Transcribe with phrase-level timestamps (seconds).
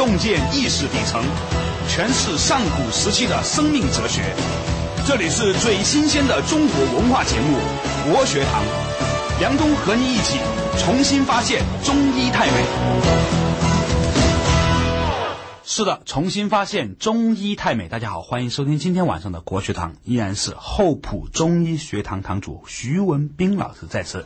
[0.00, 1.22] 洞见意识底层，
[1.86, 4.34] 诠释上古时期的生命哲学。
[5.06, 7.58] 这里是最新鲜的中国文化节目
[8.10, 8.64] 《国学堂》，
[9.40, 10.38] 梁冬和你一起
[10.78, 12.64] 重新发现中医太美。
[15.66, 17.86] 是的，重新发现中医太美。
[17.86, 24.24] 大家好，欢迎收听今天晚上的国学堂，依然是厚朴中医学堂堂主徐文斌老师在此，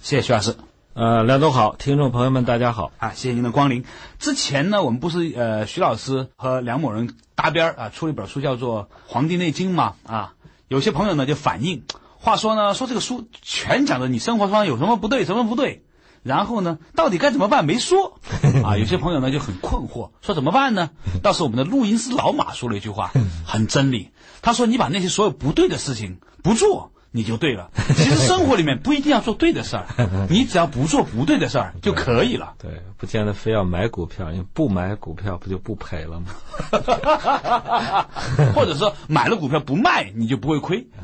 [0.00, 0.56] 谢谢徐老师。
[0.92, 3.84] 呃，梁总好，听众朋友们大家好啊，谢谢您的光临。
[4.18, 10.34] 之前呢，我们不是呃徐老师和梁某人搭边啊，出了一本书叫做《黄帝内经》嘛啊，
[10.66, 11.84] 有些朋友呢就反映，
[12.18, 15.84] 话说呢说这个书全讲的你生活上有什么不对，什么不对。
[16.24, 17.64] 然后呢，到底该怎么办？
[17.64, 18.18] 没说
[18.62, 18.76] 啊！
[18.76, 20.90] 有些朋友呢就很困惑，说怎么办呢？
[21.22, 23.12] 倒是我们的录音师老马说了一句话，
[23.46, 24.10] 很真理。
[24.42, 27.70] 他说：“你把那些所有不对的事情不做，你就对了。
[27.96, 29.86] 其实生活里面不一定要做对的事儿，
[30.30, 32.54] 你只要不做不对的事儿就可以了。
[32.58, 36.26] 对，不见得非要买股票，因为不买股票不就不赔了吗？
[38.54, 40.86] 或者说买了股票不卖，你就不会亏。”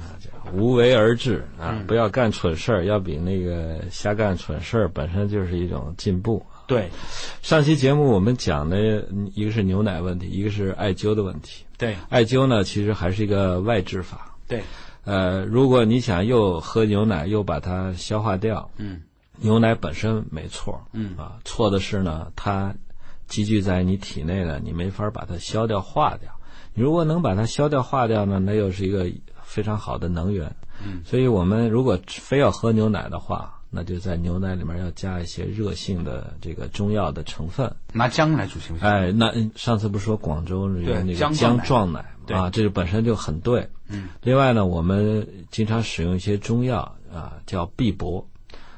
[0.55, 1.83] 无为而治啊！
[1.89, 6.41] 不要干蠢事儿，要比那个瞎干蠢事儿本身就是一种进步。
[6.69, 6.89] 对，
[7.43, 11.65] 上期节目我们讲的一个是牛奶问题，一个是艾灸的问题。
[11.77, 14.37] 对，艾灸呢其实还是一个外治法。
[14.47, 14.63] 对，
[15.07, 19.01] 呃，如果你想又喝牛奶又把它消化掉，嗯，
[19.39, 22.75] 牛奶本身没错，嗯啊，错的是呢它
[23.27, 26.31] 积聚在你体内的，你没法把它消掉化掉。
[26.75, 29.11] 你如果能把它消掉化掉呢，那又是一个。
[29.49, 38.89] 非常好的能源，嗯，所以我们如果非要喝牛奶的话，那就在牛奶里面要加一些热性的这个中药的成分，拿姜来煮行不行？
[38.89, 43.67] 哎，那上次不是说广州有那个姜撞奶啊，这个本身就很对。
[43.89, 46.81] 嗯，另外呢，我们经常使用一些中药
[47.13, 48.27] 啊，叫碧柏，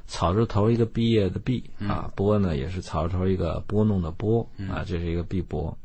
[0.06, 5.77] 草字头一个毕业的毕啊，波呢也是草字头一个拨弄的拨啊，这是一个碧柏，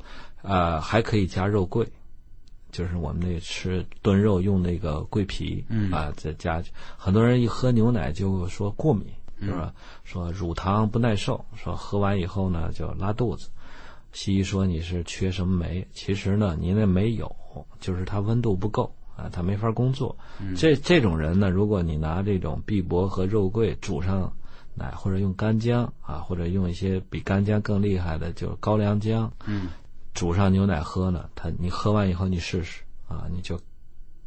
[0.41, 1.87] 啊，还可以加肉桂。
[2.71, 6.59] 就是我们那吃炖肉用那个桂皮，啊，再加
[6.97, 9.05] 很多人一喝牛奶就说过敏，
[9.39, 9.71] 是吧？
[10.03, 13.47] 说乳糖不耐受，说喝完以后呢就拉肚子。
[14.11, 17.35] 西医说你是缺什么酶，其实呢您那酶有，
[17.79, 20.15] 就是它温度不够啊，他没法工作。
[20.55, 24.33] 这这种人呢，如果你拿这种碧柏和肉桂煮上
[24.75, 29.31] 奶，或者用干姜啊，或者用一些比干姜更厉害的，就是高粱姜。
[29.45, 29.67] 嗯。
[30.13, 33.59] 煮上牛奶喝呢，他你喝完以后你试试啊，你就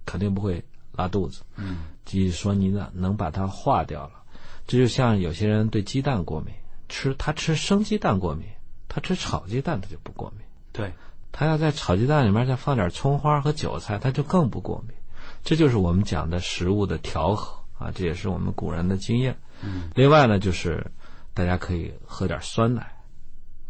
[0.05, 1.43] 肯定不会拉肚子。
[1.55, 4.25] 嗯，就是说你呢能把它化掉了。
[4.67, 6.53] 这就像有些人对鸡蛋过敏，
[6.89, 8.49] 吃他吃生鸡蛋过敏，
[8.89, 10.45] 他吃炒鸡蛋他就不过敏。
[10.73, 10.93] 对，
[11.33, 14.97] 他要在炒鸡蛋里面再放点葱花和韭菜，他就更不过敏。
[15.45, 19.37] 这就是我们讲的食物的调和啊，这也是我们古人的经验。
[19.63, 20.91] 嗯，另外呢，就是
[21.35, 22.93] 大家可以喝点酸奶。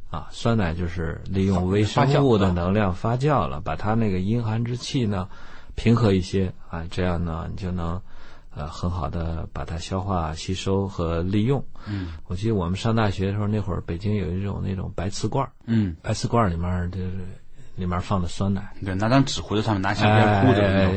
[0.08, 5.28] 啊，酸奶就是利用微生物的能量发酵了，把它那个阴寒之气呢
[5.74, 8.00] 平和一些啊，这样呢你就能
[8.54, 11.62] 呃很好的把它消化吸收和利用。
[11.88, 17.26] 嗯，我记得我们上大学的时候，那会儿北京有一种那种白瓷罐嗯，白瓷罐里面就是
[17.76, 20.90] 里面放的酸奶，对，拿张纸糊在上面，拿香片铺着。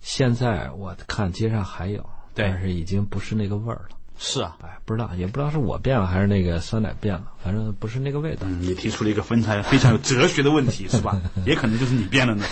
[0.00, 3.96] 现在我看街上还有，但是已经不是那个味儿了。
[4.20, 8.42] 是啊，哎，不知道，也不知道是我变了还是那个酸奶变了，反正不是那个味道。
[8.46, 11.20] 嗯，你提出了一个非常非常有哲学的问题，是吧？
[11.46, 12.44] 也可能就是你变了呢。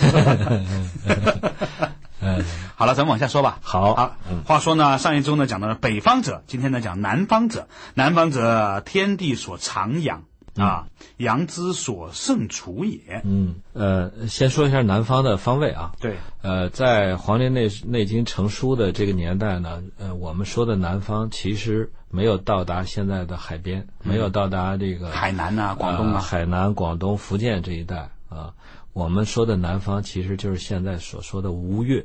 [2.19, 2.43] 嗯，
[2.75, 3.59] 好了，咱们往下说吧。
[3.61, 4.17] 好，啊。
[4.45, 7.67] 话说呢，上一周呢讲到了北方者，今天呢讲南方者。
[7.95, 10.23] 南方者，天地所长养。
[10.57, 10.87] 啊，
[11.17, 13.21] 阳之所胜处也。
[13.23, 15.93] 嗯，呃，先说一下南方的方位啊。
[15.99, 28.53] 对，呃，在《黄帝内内经》成书的这个年代呢，呃，我们说的南方其实没有到达现在的海边，没有到达这个海南啊、广东啊、海南、广东、福建这一带啊。
[28.93, 32.03] 我们说的南方其实就是现在所说的吴越，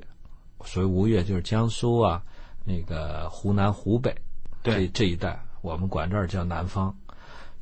[0.65, 2.23] 所谓吴越就是江苏啊，
[2.65, 4.15] 那个湖南、湖北
[4.63, 6.95] 这这一带，我们管这儿叫南方。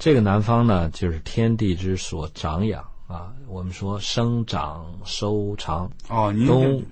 [0.00, 3.34] 这个南方呢，就是天地之所长养啊。
[3.46, 6.82] 我们说生长收藏哦，东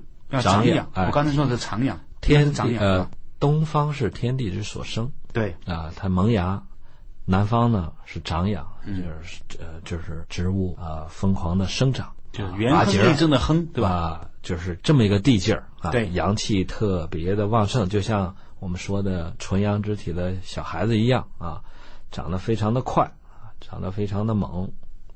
[0.43, 0.87] 长养。
[0.95, 2.85] 我刚才说的是长养，天长养。
[2.85, 3.11] 呃，
[3.41, 6.63] 东方是天地之所生，对啊，它萌芽；
[7.25, 8.93] 南方呢是长养，就
[9.23, 14.29] 是呃，就是植物啊疯狂的生长，就是元亨利贞的亨，对吧？
[14.43, 21.63] 就是这么一个地劲儿啊，对，阳气特别的旺盛，就像我们说的纯阳之体的小孩子一样啊。
[22.11, 24.71] 长得非常的快啊，长得非常的猛，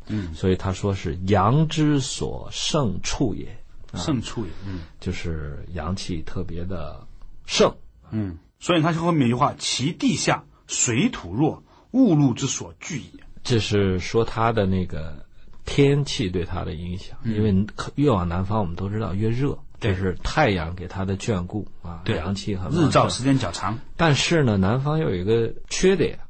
[0.07, 3.57] 嗯，所以他说是阳之所盛处也，
[3.95, 7.07] 盛处也，嗯，就是阳气特别的
[7.47, 7.75] 盛，
[8.11, 11.63] 嗯，所以他后面一句话，其地下水土弱，
[11.93, 13.21] 物露之所聚也。
[13.43, 15.27] 这是说他的那个
[15.65, 17.67] 天气对他的影响，因为
[17.97, 22.17] 越往南方，我们都知道越热，这是太阳给它的眷顾啊，对。
[22.17, 23.77] 阳气很日照时间较长。
[23.97, 26.21] 但是呢，南方又有一个缺点，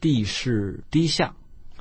[0.00, 1.34] 地势低下。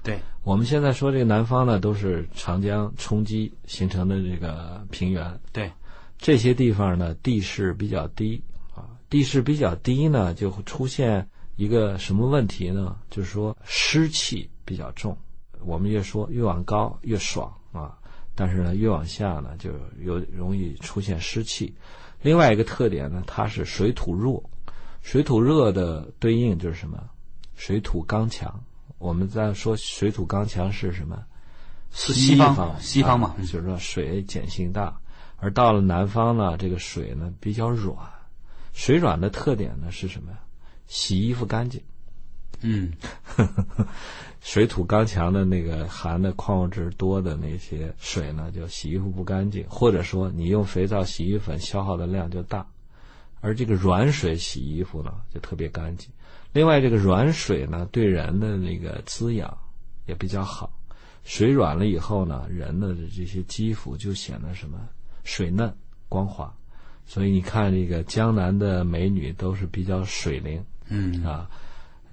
[0.04, 5.40] 对，我们现在说这个南方呢，都是长江冲积形成的这个平原。
[5.52, 5.70] 对，
[6.18, 8.42] 这些地方呢，地势比较低
[8.74, 11.28] 啊，地势比较低呢，就会出现
[11.58, 12.96] 一个什么问题呢？
[13.10, 15.18] 就是说湿气比较重。
[15.66, 17.98] 我们越说越往高越爽啊，
[18.34, 19.72] 但是呢，越往下呢，就
[20.02, 21.74] 有容易出现湿气。
[22.22, 24.42] 另外一个特点呢，它是水土弱，
[25.02, 26.98] 水土热的对应就是什么？
[27.58, 28.64] 水土刚强。
[29.00, 31.22] 我们在说水土刚强是什么？
[31.92, 34.98] 是西方，西方嘛，就是说水碱性大。
[35.38, 37.96] 而到了南方呢，这个水呢比较软，
[38.74, 40.40] 水软的特点呢是什么呀？
[40.88, 41.82] 洗衣服干净。
[42.62, 42.92] 嗯，
[44.42, 52.66] 水土刚强的那个含的矿物质多的那些水呢，就洗衣服不干净，或者说你用肥皂、洗衣粉消耗的量就大。
[53.42, 56.10] 而这个软水洗衣服呢，就特别干净。
[56.54, 59.58] 另外，这个软水呢，对人的那个滋养
[60.06, 60.74] 也比较好。
[61.24, 64.80] 水软了以后呢，人的这些肌肤就显得什么
[65.24, 65.76] 水嫩、
[66.08, 66.54] 光滑。
[67.06, 70.64] 所以你看，这个江南的美女都是比较水灵。
[70.90, 71.50] 嗯啊，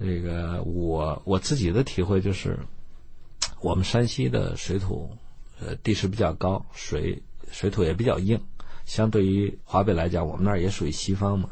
[0.01, 2.59] 这个我我自己的体会就是，
[3.61, 5.11] 我们山西的水土，
[5.61, 8.41] 呃，地势比较高，水水土也比较硬。
[8.85, 11.49] 相对于华北来讲，我们那儿也属于西方嘛。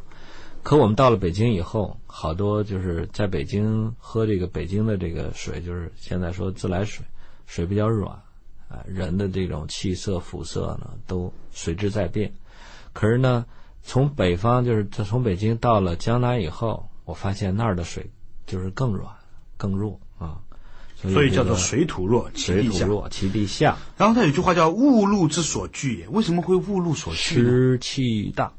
[0.62, 7.04] 可我们到了北京以后，好多就是在北京喝这个北京的这个水，就是现在说自来水，
[7.46, 8.12] 水比较软，
[8.68, 12.32] 啊，人的这种气色、肤色呢都随之在变。
[12.92, 13.44] 可是呢，
[13.82, 18.10] 从北方就是从北京到了江南以后，我发现那儿的水
[18.46, 19.12] 就是更软、
[19.56, 20.38] 更弱啊，
[20.94, 23.78] 所以叫做水土弱，水土弱，其地下。
[23.98, 27.18] 然后他有句话叫“物露之所聚”，为什么会物露所聚？
[27.18, 28.52] 湿气大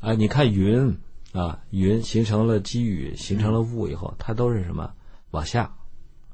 [0.00, 0.14] 啊！
[0.14, 0.96] 你看云。
[1.32, 4.92] 啊，云形成了积雨，形成了雾以后，它都是什么？
[5.30, 5.72] 往下，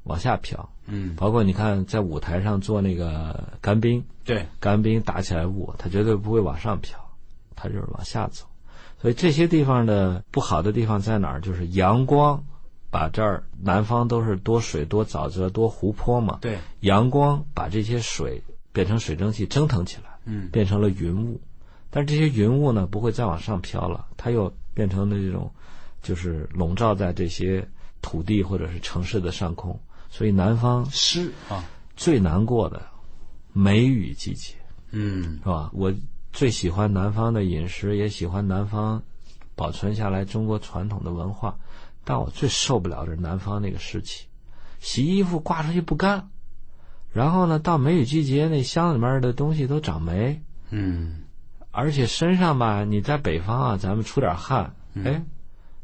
[0.03, 0.69] 往下飘。
[0.87, 6.99] 嗯，包括你看，在舞台上做那个干冰，对，干冰打起来雾，它绝对不会往上飘，
[7.55, 8.45] 它就是往下走。
[9.01, 11.39] 所以这些地方的不好的地方在哪儿？
[11.39, 12.43] 就是阳光
[12.91, 16.39] 把这儿南方都是多水、多沼泽、多湖泊嘛。
[16.41, 18.43] 对，阳光把这些水
[18.73, 21.39] 变成水蒸气蒸腾起来，嗯，变成了云雾。
[21.89, 24.51] 但是这些云雾呢，不会再往上飘了，它又。
[24.79, 25.51] 变成的这种，
[26.01, 27.67] 就是笼罩在这些
[28.01, 29.77] 土地或者是城市的上空，
[30.09, 31.65] 所以南方湿啊，
[31.97, 32.81] 最难过的
[33.51, 34.53] 梅雨季节，
[34.91, 35.69] 嗯，是吧？
[35.73, 35.93] 我
[36.31, 39.03] 最喜欢南方的饮食，也喜欢南方
[39.53, 41.57] 保存下来中国传统的文化，
[42.05, 44.27] 但我最受不了的是南方那个湿气，
[44.79, 46.29] 洗衣服挂出去不干，
[47.11, 51.25] 然后呢，到梅雨季节，那箱里面的东西都长霉，嗯。
[51.71, 54.73] 而且身上吧，你在北方啊，咱们出点汗，
[55.03, 55.23] 哎，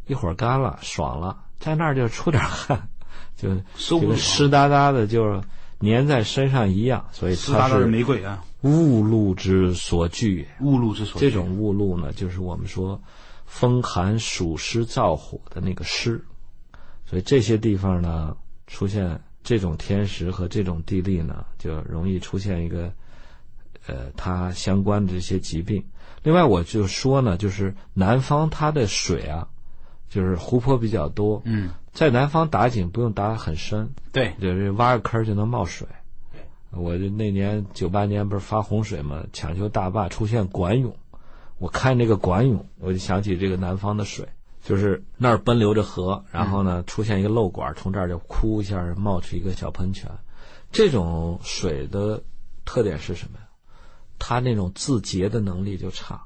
[0.08, 2.90] 一会儿干了，爽了；在那儿就出点汗，
[3.38, 5.42] 就就跟湿哒哒的，就是
[5.82, 7.06] 粘在身上一样。
[7.12, 10.48] 所以它是玫瑰啊，雾露之所聚。
[10.62, 13.00] 雾露之所这种雾露呢，就是我们说
[13.46, 16.20] 风寒暑湿燥火的那个湿。
[17.06, 18.36] 所以这些地方呢，
[18.66, 22.92] 出现这种天时和这种地利呢，就容易出现一个。
[23.88, 25.84] 呃，它相关的这些疾病。
[26.24, 29.48] 另外，我就说呢，就是南方它的水啊，
[30.10, 31.42] 就是湖泊比较多。
[31.46, 35.88] 嗯，在南方打井不用打很深，对，就是挖个坑就能冒水。
[36.72, 40.94] 我就那年九八年不是发洪水嘛，抢修大坝出现管涌，
[41.58, 44.28] 我看这个管涌，我就想起这个南方的水，
[44.62, 50.12] 就是那儿奔流着河，然后呢出现一个漏管，从这儿就哭一下冒出一个小喷泉。
[50.72, 52.22] 这种水的
[52.66, 53.40] 特点是什么？
[54.20, 56.26] 它那种自洁的能力就差，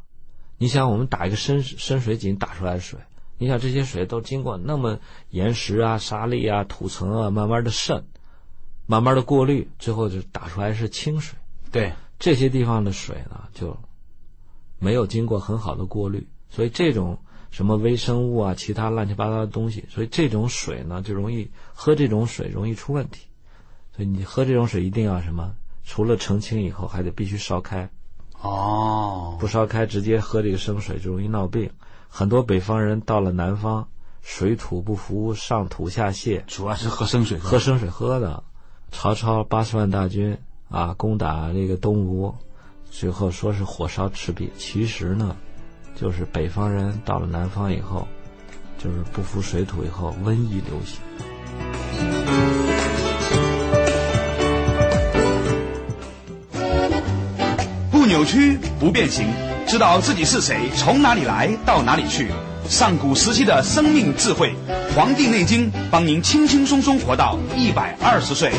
[0.57, 2.99] 你想我们打一个深深水井打出来的水，
[3.37, 8.05] 你想这些水都经过那么岩石啊、沙砾啊、土层啊，慢慢的渗，
[8.85, 11.37] 慢慢的过滤，最后就打出来是清水。
[11.71, 13.77] 对这些地方的水呢，就
[14.77, 17.19] 没有经过很好的过滤，所以这种
[17.51, 23.27] 什么微生物啊、其他乱七八糟的东西，所以这种水呢就容易喝这种水容易出问题。
[23.95, 25.55] 所以你喝这种水一定要什么？
[25.91, 27.89] 除了澄清以后，还得必须烧开，
[28.39, 31.67] 哦，不烧开直接喝这个生水就容易闹病。
[32.07, 33.87] 很多北方人到了南方，
[34.21, 38.43] 水土不服，上吐下泻，主要是喝生水，喝生水喝的。
[38.91, 40.37] 曹操八十万大军
[40.69, 42.35] 啊，攻打这个东吴，
[42.91, 45.35] 最后说是火烧赤壁，其实呢，
[45.95, 48.07] 就是北方人到了南方以后，
[48.77, 51.01] 就是不服水土以后，瘟疫流行。
[58.09, 59.27] 扭曲不变形，
[59.67, 62.31] 知道自己是谁，从哪里来到哪里去。
[62.67, 64.55] 上古时期的生命智慧，
[64.95, 68.51] 《黄帝内经》帮您轻轻松松活到一百二十岁。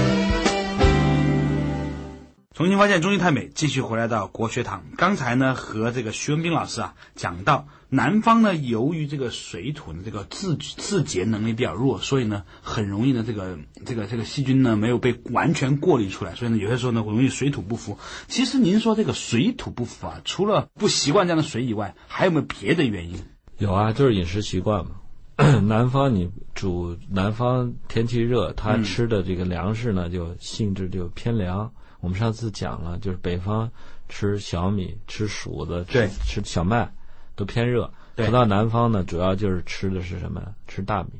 [2.55, 4.85] 重新发现中医太美，继续回来到国学堂。
[4.97, 17.99] 刚才呢，和这个徐文斌老师啊讲到，南方呢，由于这个水土的这个自自洁能力比较弱，所以呢，很容易呢，这个这个这个细菌呢没有被完全过滤出来，所以呢，有些时候呢，容易水土不服。
[18.29, 23.17] 其实您说这个水土不服啊，除了不习惯这样的水以外，还有没有别的原因？
[23.59, 24.93] 有啊，就是饮食习惯嘛。
[25.63, 31.73] 南方你煮南方天气热，他吃的这个粮食呢，就性质就偏凉。
[32.01, 33.71] 我们上次讲了，就是北方
[34.09, 36.93] 吃小米、吃黍子、吃吃小麦，
[37.37, 37.91] 都偏热。
[38.15, 38.31] 对。
[38.31, 40.43] 到南方呢，主要就是吃的是什么？
[40.67, 41.11] 吃大米。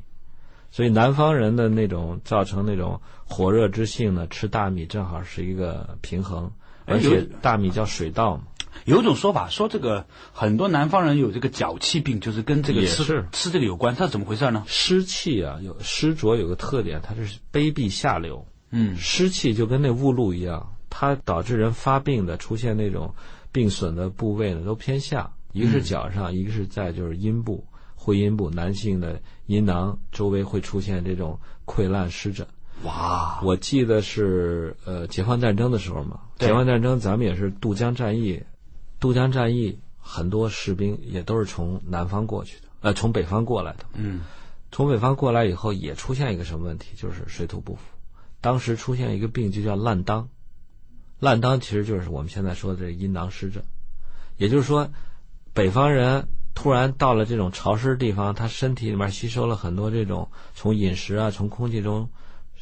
[0.69, 6.51] 所以南方人的那种造成那种火热之性呢，吃大米正好是一个平衡。
[6.85, 8.43] 而且大米叫水稻嘛。
[8.85, 13.95] 有一种说法说，这个很多南方人有这个脚气病，就是跟这个吃吃这个有关。
[13.95, 14.63] 它怎么回事呢？
[14.65, 18.45] 湿气啊，有湿浊有个特点，它是卑鄙下流。
[18.71, 23.13] 嗯，湿气就跟那雾露一样，它导致人发病的出现那种
[23.51, 25.31] 病损的部位呢，都偏下。
[25.53, 27.65] 一个是脚上，一个是在就是阴部、
[27.95, 32.47] 会阴部，男性的阴囊周围会出现这种溃烂湿疹。
[32.83, 33.39] 哇！
[33.43, 38.43] 我记得是呃解放战争的时候嘛，解放战争咱们也是渡江战役。
[38.99, 43.85] 渡江战役很多士兵也都是从南方过去的，呃，从北方过来的。
[43.93, 44.21] 嗯，
[44.71, 47.81] 从北方过来以后，也出现一个什么问题，就是水土不服。
[48.39, 50.25] 当时出现一个病，就叫烂裆。
[51.19, 53.63] 烂裆其实就是我们现在说的这阴囊湿疹。
[54.37, 54.89] 也就是说，
[55.53, 62.09] 北方人突然到了这种潮湿的地方，他身体里面吸收了很多这种从饮食啊、从空气中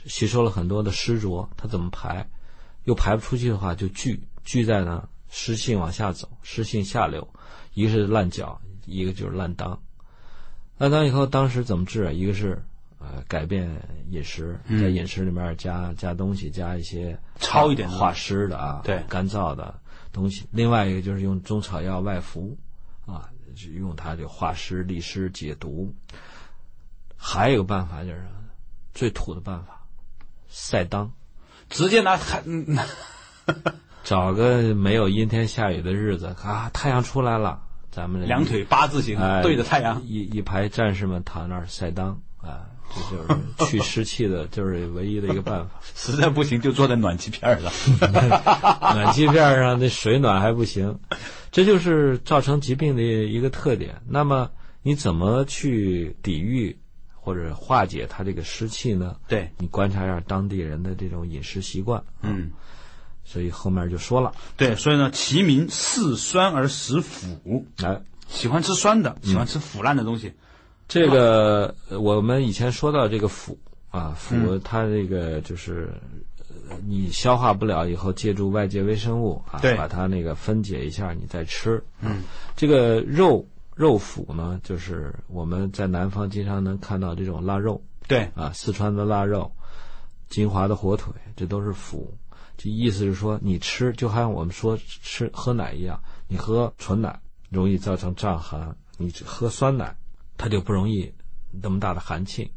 [0.05, 2.27] 吸收了很多的湿浊，他怎么排？
[2.85, 5.07] 又排不出去的话，就聚聚在呢。
[5.31, 7.27] 湿性往下走，湿性下流，
[7.75, 9.77] 一个是烂脚，一个就是烂裆。
[10.79, 12.11] 烂裆以后，当时怎么治啊？
[12.11, 12.59] 一个是
[12.97, 13.69] 呃改变
[14.09, 19.79] 饮食，在饮食里面加加东西，加一些糙一点化湿的啊，对，干燥的
[20.11, 20.47] 东西。
[20.49, 22.57] 另外一个就是用中草药外服，
[23.67, 25.93] 啊，用它就化湿利湿解毒。
[27.17, 28.25] 还有一个办法就是
[28.93, 29.81] 最土的办法，
[30.47, 31.09] 晒裆，
[31.69, 32.43] 直接拿汗。
[34.03, 37.61] 找个没有阴天下雨的日子啊，太阳出来了，
[37.91, 45.79] 咱们两腿八字形对着太阳，一一排战士们躺那儿晒裆啊，这就是去湿气的，就是唯一的一个办法。
[45.95, 47.71] 实在不行就坐在暖气片上，
[48.95, 50.99] 暖气片上那水暖还不行，
[51.51, 54.01] 这就是造成疾病的一个特点。
[54.07, 54.49] 那么
[54.81, 56.77] 你怎么去抵御
[57.13, 59.15] 或者化解它这个湿气呢？
[59.27, 62.51] 对你观察一下当地人的这种饮食习惯，嗯。
[63.25, 70.33] 所以后面就说了，对，所以呢，其名嗜酸而食腐，哎，喜欢吃酸的，喜欢吃腐烂的东西。
[70.89, 73.57] 这个我们以前说到这个腐
[73.91, 75.93] 啊，腐它这个就是
[76.85, 81.81] 你消化不了以后，借助外界微生物啊，把它那个分解一下，你再吃。
[82.01, 82.23] 嗯，
[82.55, 88.27] 这个肉肉腐呢，就是我们在南方经常能看到这种腊肉，对。
[88.35, 89.51] 啊，四川的腊肉，
[90.27, 92.11] 金华的火腿，这都是腐。
[92.57, 97.19] 这意思是说，你吃就好像我们说吃喝奶一样，你喝纯奶
[97.49, 99.95] 容易造成胀寒，你喝酸奶，
[100.39, 101.13] 它就不容易
[101.51, 102.49] 那么大的寒气。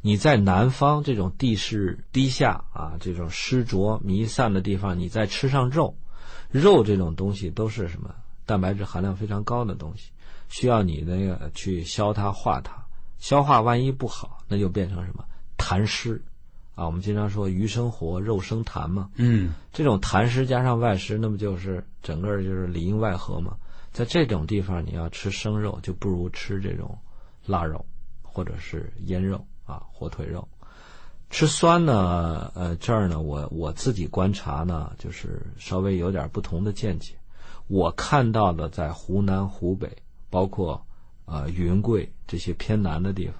[0.00, 5.94] 你在南方这种地势低下啊，这种湿浊弥散的地方，你再吃上肉，
[6.50, 8.14] 肉这种东西都是什么
[8.44, 10.10] 蛋白质含量非常高的东西，
[10.48, 12.72] 需要你那个去消它化它，
[13.18, 15.24] 消化万一不好，那就变成什么
[15.58, 16.22] 痰湿。
[16.74, 19.10] 啊，我们经常说鱼生活，肉生痰嘛。
[19.16, 23.56] 嗯，这种痰湿加上外湿，那不就是整个就是里应外合嘛。
[23.92, 26.96] 在这种地方，你要吃生肉，就不如吃这种
[27.46, 27.84] 腊肉
[28.22, 30.46] 或者是腌肉啊，火腿肉。
[31.28, 37.14] 吃酸呢，呃，这儿呢，我我自己观察呢，就是稍微有点不同的见解。
[37.66, 39.90] 我看到的在湖南、湖北，
[40.30, 40.86] 包括
[41.24, 43.34] 啊云贵这些偏南的地方，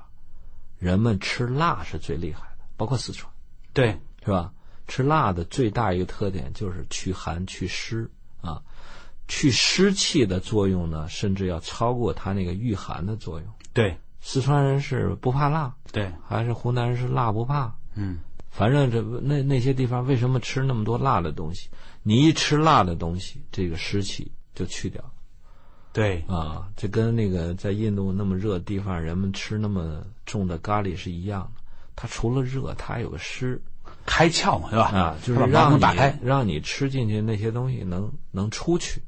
[0.79, 2.65] 人们吃辣是最厉害的。
[2.77, 3.33] 包括四川，
[3.73, 4.53] 对，是吧？
[4.89, 8.11] 吃辣的最大一个特点就是驱寒祛湿
[8.41, 8.63] 啊，
[9.29, 13.49] 去湿气的作用呢，甚至要超过它那个御寒的作用。
[13.77, 17.71] 对，四川人是不怕辣，对，还是湖南人是辣不怕？
[17.95, 21.69] 嗯，反正这那那些地方为什么吃那么多辣的东西？
[22.03, 25.05] 你一吃辣的东西，这个湿气就去掉。
[25.93, 31.63] 对，啊，这跟那个在印度那么热的地方，人们吃那么重的咖喱是一样的。
[31.95, 33.61] 它除了热，它还有个湿，
[34.07, 34.85] 开窍嘛，是吧？
[34.87, 35.85] 啊，就是让你
[36.23, 39.03] 让你吃进去那些东西能能出去。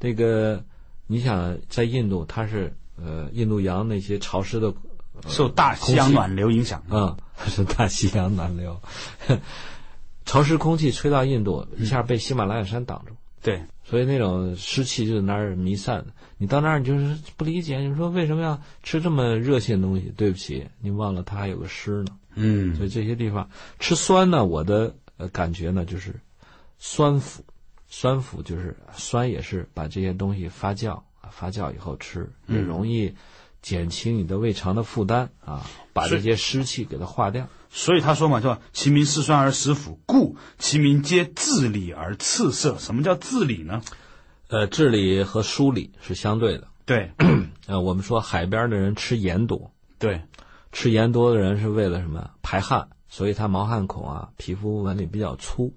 [0.00, 0.64] 这个
[1.06, 6.82] 你想在印度，它是呃印度洋那些潮湿的，呃受大西洋暖流影响。
[6.88, 8.80] 啊， 是大西洋暖流，
[10.24, 13.12] 潮湿空气吹到印度，一下被喜马拉雅山挡住，
[13.42, 16.04] 对，所以那种湿气就在那儿弥散。
[16.36, 20.12] 你到那儿你就是不理解，你说为什么要吃这么热性的东西？
[20.16, 22.16] 对不起，你忘了它还有个湿呢。
[22.40, 23.48] 嗯所以这些地方
[23.80, 26.14] 吃酸呢，我的呃感觉呢就是
[26.78, 27.42] 酸腐，
[27.88, 31.02] 酸腐就是酸也是把这些东西发酵啊，
[31.32, 33.14] 发酵以后吃也容易
[33.62, 37.46] 减轻你的胃肠的负担啊，把这些湿气给它化掉。
[37.70, 42.78] 所以他说嘛，叫其民嗜酸而食腐，故其民皆治理而次色。
[42.78, 43.82] 什么叫治理呢？
[44.48, 46.68] 呃，治理和梳理是相对的。
[46.86, 47.12] 对
[47.66, 50.22] 呃，我们说海边的人吃盐多，对，
[50.72, 52.30] 吃盐多的人是为了什么？
[52.40, 55.74] 排汗，所以他毛汗孔啊，皮肤纹理比较粗。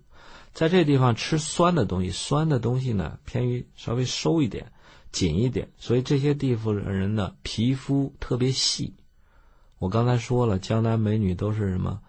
[0.53, 4.71] 在这地方吃酸的东西，酸的东西呢偏于稍微收一点、
[5.11, 8.93] 紧一点，所以这些地方的人呢皮肤特别细。
[9.77, 11.99] 我刚才说了，江南美女都是什么？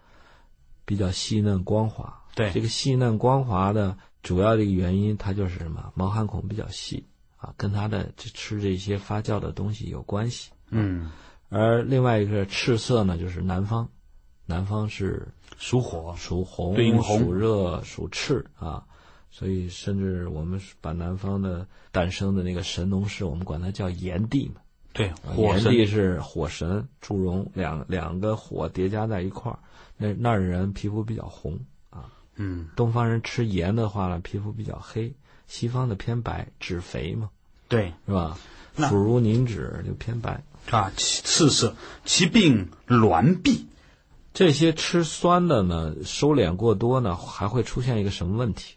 [0.85, 2.21] 比较细嫩光滑。
[2.35, 5.91] 对这个细嫩光滑的主要的一个原因，它就是什么？
[5.95, 7.05] 毛汗孔比较细
[7.37, 10.51] 啊，跟它的这吃这些发酵的东西有关系。
[10.69, 11.11] 嗯，
[11.49, 13.89] 而另外一个赤色呢，就是南方，
[14.45, 18.85] 南方是属火，属红、对应红属热、属赤啊，
[19.35, 24.61] 所以甚至我们把南方的诞生的那个神农氏，我们管它叫炎帝嘛。
[24.93, 29.57] 对，啊火神炎帝是火神，祝融两两个火叠加在一块儿，
[29.97, 31.59] 那那儿的人皮肤比较红
[31.89, 32.13] 啊。
[32.35, 35.15] 嗯，东方人吃盐的话呢，皮肤比较黑；
[35.47, 37.31] 西方的偏白，脂肥嘛，
[37.67, 38.37] 对是吧？
[38.75, 40.43] 那腐如凝脂就偏白。
[40.69, 41.75] 啊，其次色，
[42.05, 43.65] 其病挛闭。
[44.31, 48.75] 这些吃酸的呢，收敛过多呢，还会出现一个什么问题？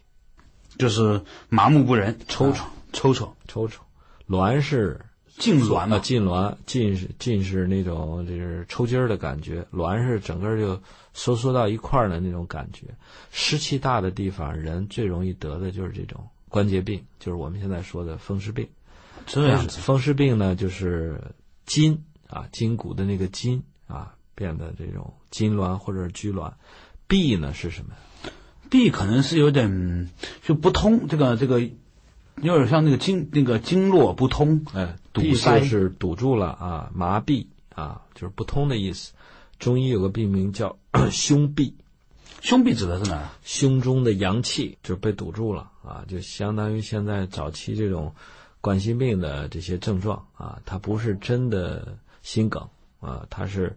[0.77, 3.81] 就是麻木不仁、抽抽啊抽抽、抽抽，
[4.27, 5.99] 挛是啊，痉挛嘛。
[5.99, 10.81] 痉挛，痉是痉是那种就是抽筋儿的感觉，挛是整个就
[11.13, 12.87] 收缩到一块儿的那种感觉。
[13.31, 18.67] 湿气大的地方，人最容易得的就是这种关节病，就是我们现在说的风湿病。
[19.25, 21.21] 这样子，风湿病呢，就是
[21.65, 26.51] 筋啊，筋骨的那个筋啊，变得这种痉挛或者是拘挛。
[27.07, 27.93] 痹呢是什么？
[28.69, 30.09] 闭可能是有点
[30.43, 31.59] 就不通，这个这个
[32.41, 34.65] 有点像那个经那个经络不通。
[34.73, 39.13] 哎，堵塞就是堵住了啊，麻痹啊，就是不通的意思。
[39.59, 40.77] 中医有个病名叫
[41.11, 41.73] 胸痹，
[42.41, 43.29] 胸痹指的是哪？
[43.43, 48.13] 胸中的阳气就被堵住了啊，就相当于现在早期这种
[48.61, 52.67] 冠心病的这些症状啊，它不是真的心梗
[52.99, 53.75] 啊，它是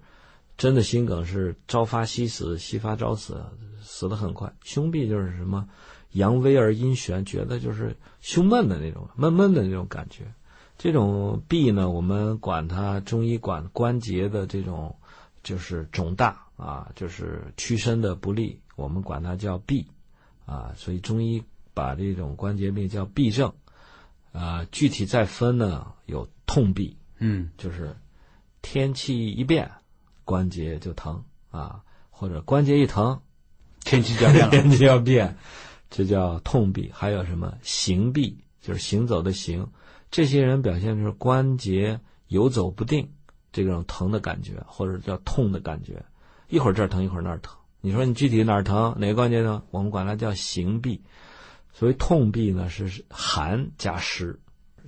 [0.58, 3.42] 真的心梗是朝发夕死，夕发朝死，
[3.82, 4.52] 死得很快。
[4.62, 5.68] 胸痹就是什么
[6.12, 10.32] 阳微而阴玄，觉得就是胸闷的那种闷闷的那种感觉。
[10.78, 14.96] 这种痹呢，我们管它中医管关节的这种
[15.42, 19.84] 就是肿大啊，就是屈伸的不利，我们管它叫痹
[20.46, 20.72] 啊。
[20.76, 21.42] 所以中医
[21.74, 23.52] 把这种关节病叫痹症
[24.32, 24.66] 啊。
[24.72, 27.94] 具体再分呢，有痛痹，嗯，就是
[28.62, 29.70] 天气一变，
[30.24, 33.20] 关节就疼啊，或者关节一疼，
[33.84, 34.50] 天气就要变。
[34.50, 35.36] 天气要变，
[35.90, 36.90] 这叫痛痹。
[36.92, 39.66] 还有什么行痹，就是行走的行。
[40.10, 43.08] 这些人表现就是关节游走不定，
[43.52, 46.04] 这种疼的感觉，或者叫痛的感觉，
[46.48, 47.56] 一会儿这儿疼，一会儿那儿疼。
[47.80, 49.62] 你说你具体哪儿疼，哪个关节疼？
[49.70, 51.00] 我们管它叫行痹。
[51.72, 54.38] 所谓痛痹呢，是寒加湿，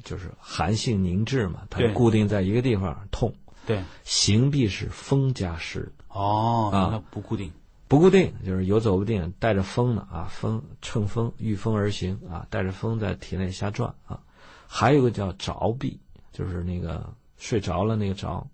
[0.03, 3.33] 就是寒性凝滞嘛，它固定在一个地方痛。
[3.65, 7.51] 对，行痹是风加湿，哦，啊那不固定。
[7.93, 14.19] 不固定，就是游走不定，带着风呢啊，风乘风御风而行啊，带着风在体内瞎转啊。
[14.67, 15.99] 还有一个叫着痹，
[16.33, 18.49] 就是那个睡着了那个着，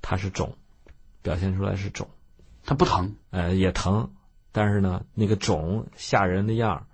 [0.00, 0.56] 它是肿，
[1.22, 2.08] 表现出来是肿，
[2.62, 3.16] 它不疼。
[3.30, 4.08] 呃也疼，
[4.52, 6.86] 但是呢那个肿吓人的样儿，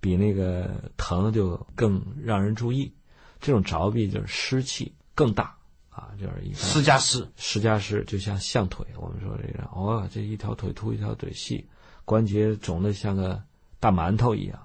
[0.00, 2.94] 比那个疼就更让人注意。
[3.42, 5.54] 这种着痹就是湿气更大
[5.94, 7.28] 啊，就是一个湿加湿。
[7.36, 11.68] 湿加湿就像象腿，我们说这个哦，这一条腿粗一条腿细，
[12.06, 13.42] 关节肿得像个
[13.78, 14.58] 大馒头一样。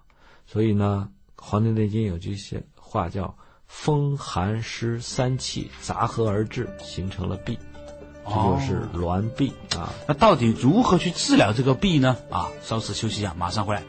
[0.45, 1.09] 所以呢，
[1.43, 3.37] 《黄帝内经》有句些话叫
[3.67, 7.57] “风寒湿三气杂合而至，形成了痹”，
[8.25, 9.93] 这就是挛痹啊。
[10.07, 12.15] 那到底如何去治疗这个痹呢？
[12.29, 13.83] 啊，稍事休息一下，马上回来。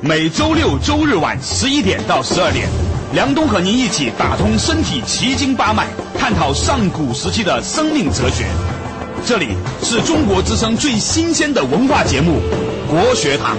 [0.00, 2.68] 每周六周日晚十一点到十二点，
[3.12, 5.86] 梁冬和您一起打通身体奇经八脉，
[6.18, 8.46] 探讨上古时期的生命哲学。
[9.26, 12.40] 这里是中国之声最新鲜的文化节目
[12.88, 13.58] 《国学堂》。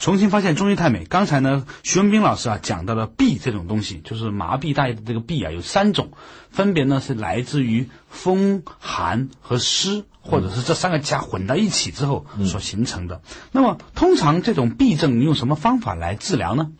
[0.00, 1.04] 重新发现中医太美。
[1.04, 6.12] 刚才呢，徐文斌老师啊讲到了痹这种东西，就是麻痹大意的这个痹啊，有三种，
[6.52, 13.22] 分别呢是来自于风、寒和湿，或者是这三个加混到一起之后所形成的。
[13.50, 16.70] 那么，通常这种痹症，你用什么方法来治疗呢？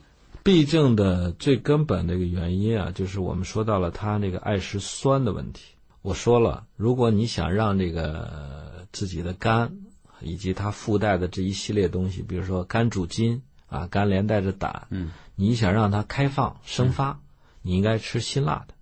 [0.45, 5.75] 痹症的最根本的一个原因啊，就是我们说到了他那个爱吃酸的问题。
[6.03, 9.73] 我说了，如果你想让这个自己的肝
[10.21, 17.21] 以及它附带的这一系列东西，比如说肝主筋啊，肝连带着胆，嗯，你想让它开放生发，
[17.63, 18.75] 你应该吃辛辣的；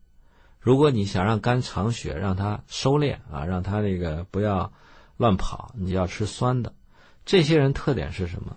[0.60, 4.72] 如果你想让肝藏血，让它收敛啊，让它那个不要
[5.18, 6.72] 乱跑，你要吃酸的。
[7.26, 8.56] 这些人特点是什么？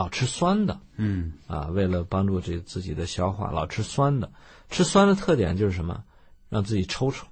[0.00, 4.32] 老吃酸的，嗯啊，为了帮助这自己的消化，老吃酸的。
[4.70, 6.02] 吃酸的特点就是什么？
[6.48, 7.26] 让自己抽抽，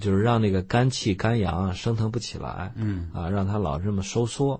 [0.00, 4.58] 就是让那个肝气、肝阳啊升腾不起来，嗯啊，让它老这么收缩。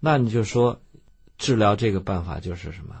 [0.00, 0.80] 那你就说，
[1.36, 2.94] 治疗这个办法就是什么？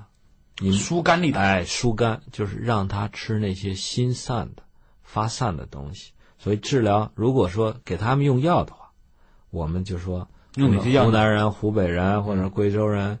[0.58, 1.42] 你疏肝利胆。
[1.42, 4.62] 哎，疏肝就是让他吃那些心散的、
[5.02, 6.12] 发散的东西。
[6.36, 8.90] 所以治疗，如果说给他们用药的话，
[9.48, 13.18] 我们就说用哪些药湖南人、湖北人或者贵州人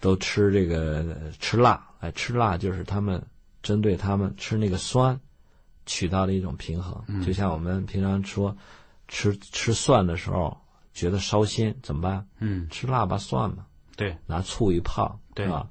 [0.00, 1.04] 都吃这个
[1.38, 3.24] 吃辣，哎，吃辣就是他们
[3.62, 5.20] 针对他们吃那个酸，
[5.86, 7.04] 取到了一种平衡。
[7.06, 7.22] 嗯。
[7.24, 8.56] 就像我们平常说
[9.08, 10.56] 吃吃蒜的时候
[10.94, 12.26] 觉得烧心，怎么办？
[12.38, 15.46] 嗯，吃辣吧蒜嘛，对，拿醋一泡，对。
[15.46, 15.68] 吧，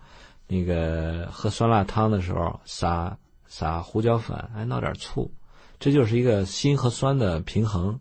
[0.48, 5.32] 那个喝酸辣汤的时候撒撒胡椒粉，哎，闹点醋，
[5.80, 8.00] 这就是一个辛和酸的平衡。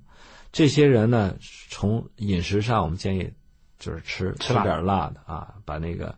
[0.51, 1.37] 这些人呢，
[1.69, 3.31] 从饮食上我们建议
[3.79, 6.15] 就是吃吃辣点辣的啊，把那个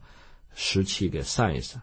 [0.55, 1.81] 湿气给散一散。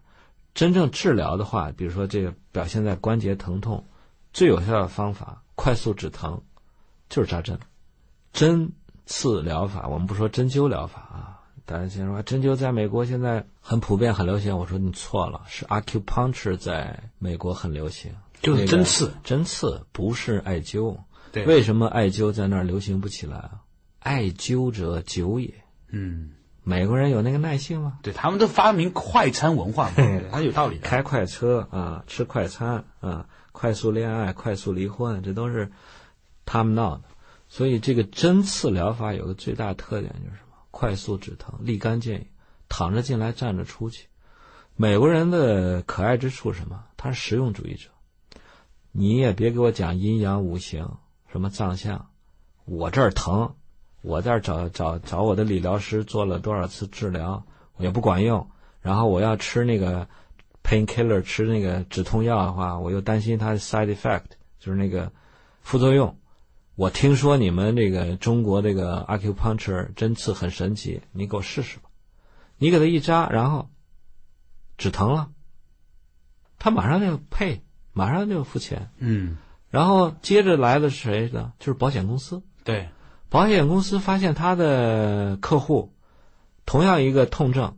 [0.54, 3.86] 真正治疗的话，比如说这个表现在关节疼痛，
[4.34, 6.42] 最有效的方法，快速止疼，
[7.10, 7.60] 就是扎针。
[8.34, 8.72] 针
[9.06, 11.34] 刺疗法，我们不说针灸疗法啊。
[11.66, 14.58] 大家先说针灸在美国现在很普遍、很流行。
[14.58, 18.12] 我说你错了，是 acupuncture 在美国很流行，
[18.42, 19.14] 就是那个针刺。
[19.24, 20.98] 针刺不是艾灸。
[21.32, 23.62] 对为什么艾灸在那儿流行不起来啊？
[24.00, 25.54] 艾灸者灸也。
[25.90, 26.32] 嗯，
[26.64, 28.00] 美国人有那个耐性吗？
[28.04, 30.88] 对他们都发明快餐文化嘛，对它有道理的。
[30.88, 35.72] 开快车啊，吃快餐啊，快速恋爱、快速离婚，这都是
[36.46, 37.04] 他们闹的。
[37.48, 40.58] 所以这个针刺疗法有个最大特点就是什么？
[40.72, 42.28] 快速止疼，立竿见影，
[42.68, 44.08] 躺着进来，站着出去。
[44.76, 46.84] 美国人的可爱之处是什么？
[46.98, 47.90] 他是实用主义者。
[48.92, 50.98] 你也别给我讲阴阳五行，
[51.32, 52.10] 什么藏象，
[52.66, 53.56] 我这儿疼，
[54.08, 57.46] 我这儿找找找我的理疗师做了多少次治疗，
[57.78, 58.50] 也不管用。
[58.82, 60.08] 然后我要吃那个
[60.64, 64.24] painkiller，吃那个止痛药的话，我又担心它的 side effect，
[64.60, 65.12] 就是那个
[65.62, 66.18] 副作用。
[66.76, 71.90] 我听说你们这个中国这个 acupuncture 针刺很神奇，你给我试试吧。
[72.58, 73.70] 你给他一扎，然后
[74.78, 75.32] 止疼了，
[76.58, 78.90] 他马上就配，马上就付钱。
[79.00, 79.38] 嗯，
[79.70, 81.52] 然后接着来的是谁呢？
[81.60, 82.42] 就是保险公司。
[82.64, 82.90] 对，
[83.30, 85.94] 保险公司发现他的客户
[86.66, 87.78] 同样一个痛症，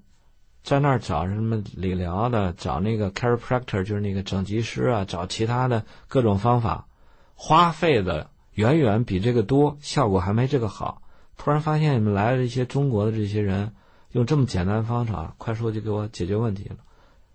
[0.64, 6.88] 在那儿找什么理疗的，找那个 chiropractor，就是那个整脊师啊，找其他的各种方法，
[7.34, 11.02] 花费的远远比这个多，效果还没这个好。
[11.38, 13.74] 突然发现你们来了一些中国的这些人，
[14.12, 16.78] 用这么简单的方法，快速就给我解决问题了。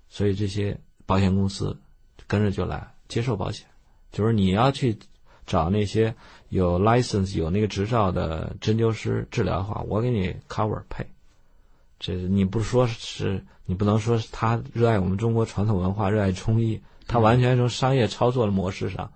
[0.09, 1.81] 所以这些保险公司
[2.29, 3.67] 跟着就来接受保险，
[4.13, 4.99] 就是你要去
[5.47, 6.15] 找那些
[6.49, 11.07] 有 license 有那个执照的针灸师治疗的话，我给你 cover 配。
[11.99, 19.13] 这你不说是你不能说是他热爱我们中国传统文化，热爱中医，他完全从商业操作的模式上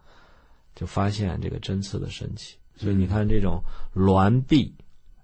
[0.75, 2.57] 就发现这个针刺的神奇。
[2.77, 3.61] 所以你看这种
[3.95, 4.75] 挛臂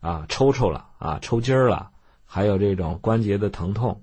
[0.01, 1.91] 啊，抽抽了啊，抽筋儿了，
[2.27, 4.03] 还有这种关节的疼痛，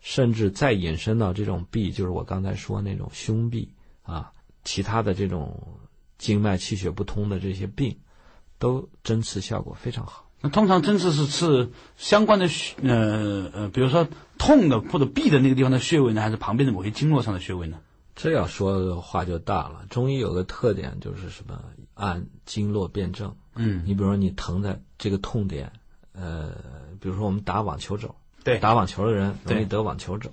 [0.00, 4.32] 甚至再引申到这种臂，就是我刚才说那种胸臂啊，
[4.64, 5.78] 其他的这种
[6.18, 7.96] 经脉气血不通的这些病，
[8.58, 10.28] 都针刺效果非常好。
[10.40, 17.78] 那通常针刺是刺相关的穴呃呃，比如说痛的或者痹的那个地方的穴位呢，还是旁边的某些经络上的穴位呢？
[18.14, 19.86] 这要说的话就大了。
[19.90, 21.60] 中医有个特点就是什么？
[21.94, 23.34] 按经络辨证。
[23.54, 25.72] 嗯，你比如说你疼在这个痛点，
[26.12, 26.52] 呃，
[27.00, 30.30] 比如说我们打网球肘，对打网球的人容易得网球肘。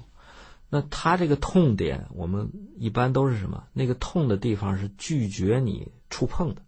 [0.70, 3.64] 那他这个痛点，我们一般都是什么？
[3.74, 6.62] 那个痛的地方是拒绝你触碰的，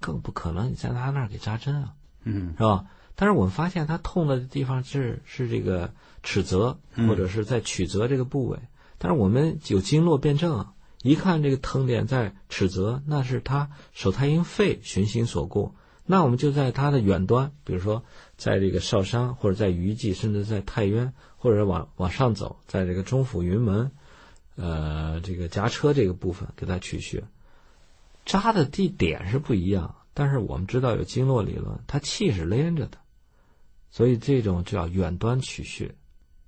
[0.00, 1.94] 更不可能你在他那儿给扎针啊。
[2.24, 2.86] 嗯是吧？
[3.14, 8.58] 但是我们发现他痛的地方是是这个尺泽，嗯或者是在曲泽这个部位。
[8.98, 18.04] 但是我们有经络辩证啊，一看这个疼点在尺泽，那是他手太阴肺循行所过，那我们就在它的远端，比如说
[18.36, 21.12] 在这个少商，或者在鱼际，甚至在太渊，
[21.46, 23.92] 或者往往上走，在这个中府云门，
[24.56, 27.22] 呃，这个夹车这个部分给它取穴。
[28.24, 32.98] 扎的地点是不一样，但是我们知道有经络理论，它气是连着的，
[33.92, 35.94] 所以这种叫远端取穴，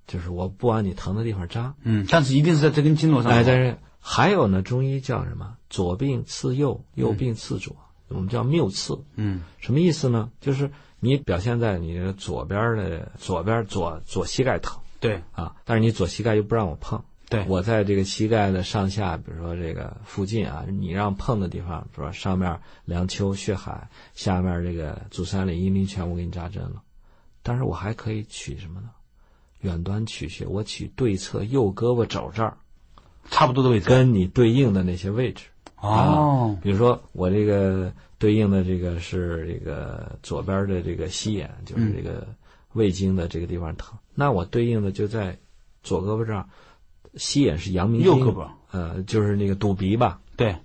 [0.08, 1.76] 就是我不往你疼的地方扎。
[1.84, 3.30] 嗯，但是一定是在这根经络上。
[3.30, 5.56] 哎，但是还有呢，中医叫什么？
[5.70, 7.76] 左病刺右，右病刺左，
[8.08, 9.00] 我们叫谬刺。
[9.14, 10.32] 嗯，什么意思呢？
[10.40, 17.02] 就是你表现在你的左边的左边左左膝盖疼对啊，但是你左膝盖又不让我碰。
[17.28, 26.82] 对，我在这个膝盖的上下，比如说这个附近啊，你让碰的地方，比如说上面梁丘血海，下面这个足三里阴陵泉，我给你扎针了。
[27.42, 28.88] 但是我还可以取什么呢？
[29.60, 32.56] 远端取穴，我取对侧右胳膊肘这儿，
[33.30, 33.88] 差不多的位置。
[33.88, 35.44] 跟你对应的那些位置。
[35.80, 42.26] 哦，比如说我这个对应的这个是这个左边的这个膝眼，就是这个
[42.72, 45.38] 胃经的这个地方疼，那我对应的就在
[45.82, 46.46] 左胳膊这儿。
[47.16, 50.20] 膝眼是阳明经，右胳膊，呃，就是那个肚鼻吧？
[50.36, 50.56] 对，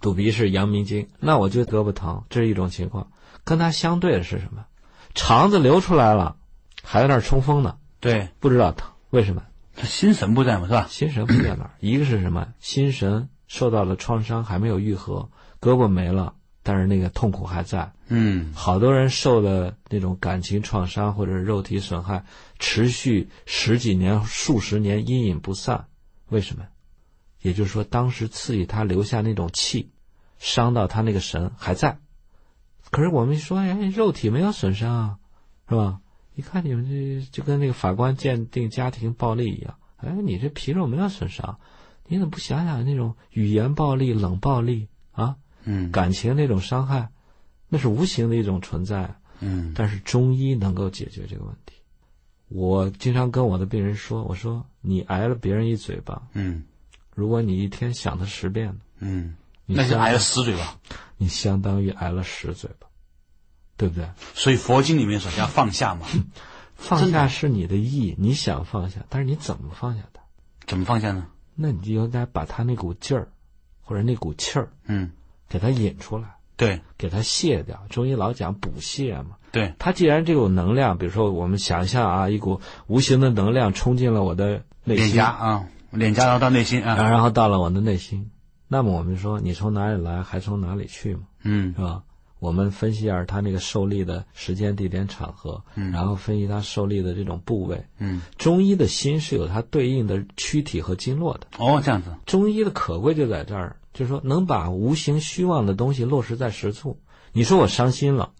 [0.00, 1.06] 肚鼻是阳明经。
[1.20, 3.12] 那我就胳膊疼，这是一种情况。
[3.44, 4.64] 跟它相对的是什么？
[5.14, 6.36] 肠子流出来了，
[6.82, 7.76] 还在那儿冲风呢。
[8.00, 9.42] 对，不知道疼，为什么？
[9.76, 10.86] 他心神不在嘛，是吧？
[10.88, 11.70] 心神不在那儿。
[11.80, 12.48] 一个是什么？
[12.60, 15.28] 心神受到了创伤，还没有愈合，
[15.60, 17.92] 胳膊没了，但是那个痛苦还在。
[18.12, 22.24] 嗯，好多人受了那种感情创伤或者肉体损害，
[22.58, 25.86] 持续十几年、数十年，阴影不散。
[26.28, 26.64] 为什么？
[27.40, 29.90] 也就是说，当时刺激他留下那种气，
[30.38, 31.98] 伤到他那个神还在。
[32.90, 35.18] 可是我们说，哎，肉体没有损伤啊，
[35.68, 36.00] 是吧？
[36.34, 41.58] 一看你们这就跟那个法官鉴定家庭暴力一样，哎，你这皮肉没有损伤，
[42.08, 45.36] 你怎么不想想那种语言暴力、冷暴力啊？
[45.64, 47.10] 嗯，感情那种伤害，
[47.70, 49.14] 那是无形的一种存在。
[49.42, 51.76] 嗯，但是中医能够解决这个问题。
[52.48, 56.64] 我经常跟我的病人说：“我说你挨了别人一嘴巴，嗯，
[57.14, 60.78] 如果你一天想他十遍，嗯，你那就挨了十嘴巴。
[61.16, 62.86] 你相当于挨了十嘴巴，
[63.76, 64.10] 对不对？
[64.34, 66.06] 所以佛经里面说要放下嘛，
[66.76, 70.20] 放下是你的意，你想放下，但是你怎么放下它？
[70.66, 71.28] 怎么放下呢？
[71.54, 73.28] 那你就应该把他那股劲儿，
[73.80, 75.12] 或者那股气儿，嗯，
[75.48, 77.82] 给他引出来，对给它卸掉。
[77.88, 79.36] 中医老讲补泻嘛。
[79.50, 88.30] 对，它既然这种能量，比如说我们想象啊，一股无形的能量冲进了我的内心，脸颊啊，脸颊然后到内心啊，然后到了我的内心，
[88.68, 92.02] 那么我们说你从哪里来，还从哪里去嘛，嗯是吧？
[92.38, 97.84] 我们分析一下它那个受力的时间、地点、场合，嗯然后分析它受力的这种部位。
[97.98, 101.46] 嗯，中医的心是有它对应的躯体和经络的。
[101.58, 106.98] 哦，这样子，中医的可贵就在这儿，就是说能把无形虚妄的东西落实在实处。
[107.32, 108.32] 你说我伤心了，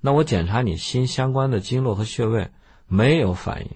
[0.00, 2.50] 那我检查你心相关的经络和穴位
[2.86, 3.70] 没有反应，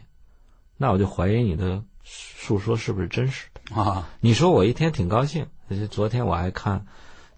[0.77, 3.81] 那我就怀疑你的诉说是不是真实的。
[3.81, 5.47] 啊，你说我一天挺高兴，
[5.91, 6.87] 昨天我还看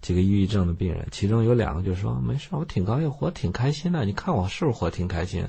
[0.01, 4.05] 几个抑郁症的病人，其中有两个就说没事，我挺高兴，活挺开心的。
[4.05, 5.47] 你看我是不是活挺开心？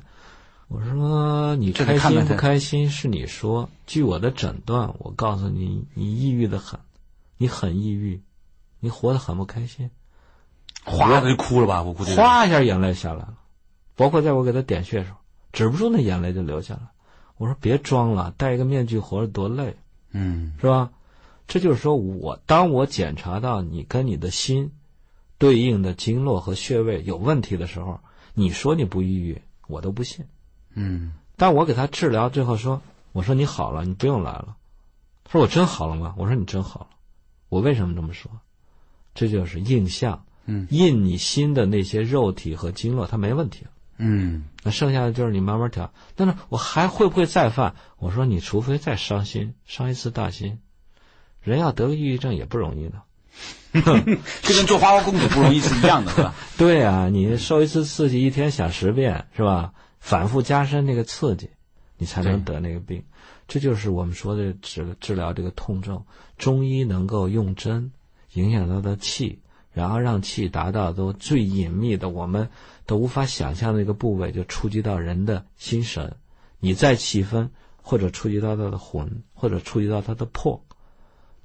[0.68, 6.78] 我说你开心不开心是你说，据我的诊断，我告诉你，你抑郁的很，
[7.38, 8.22] 你很抑郁，
[8.80, 9.90] 你活得很不开心，
[10.84, 11.82] 哗的就哭了吧？
[11.82, 13.34] 我估计，哗一下眼泪下来了，
[13.94, 15.16] 包括在我给他点穴时候，
[15.52, 16.80] 止不住那眼泪就流下来。
[17.36, 19.76] 我说别装了，戴一个面具活着多累。
[20.12, 20.90] 嗯是吧？
[21.46, 24.72] 这就是说我当我检查到你跟你的心
[25.38, 28.00] 对应的经络和穴位有问题的时候，
[28.34, 30.26] 你说你不抑郁，我都不信。
[30.74, 34.56] 嗯但我给他治疗最后说，我说你好了，你不用来了。
[35.24, 36.14] 他说我真好了吗？
[36.18, 36.88] 我说你真好了。
[37.48, 38.30] 我为什么这么说？
[39.14, 43.70] 这就是印象，嗯印你心的那些肉体和经络，它没问题了。
[44.02, 45.92] 嗯那剩下的就是你慢慢调。
[46.14, 47.74] 但是我还会不会再犯？
[47.98, 50.58] 我说你除非再伤心，伤一次大心，
[51.42, 53.02] 人要得个抑郁症也不容易的。
[54.42, 56.34] 就跟做花花公子不容易是一样的，是吧？
[56.58, 59.72] 对啊，你受一次刺激，一天想十遍是吧？
[60.00, 61.50] 反复加深那个刺激，
[61.96, 63.04] 你才能得那个病。
[63.46, 66.02] 这就是我们说的治治疗这个痛症，
[66.38, 67.92] 中医能够用针
[68.34, 69.40] 影响到的气，
[69.72, 72.48] 然后让气达到都最隐秘的，我们
[72.86, 76.16] 都无法想象的一个部位，就触及到人的心神。
[76.58, 77.50] 你再细分，
[77.82, 80.62] 或者触及到他的魂，或者触及到他的魄，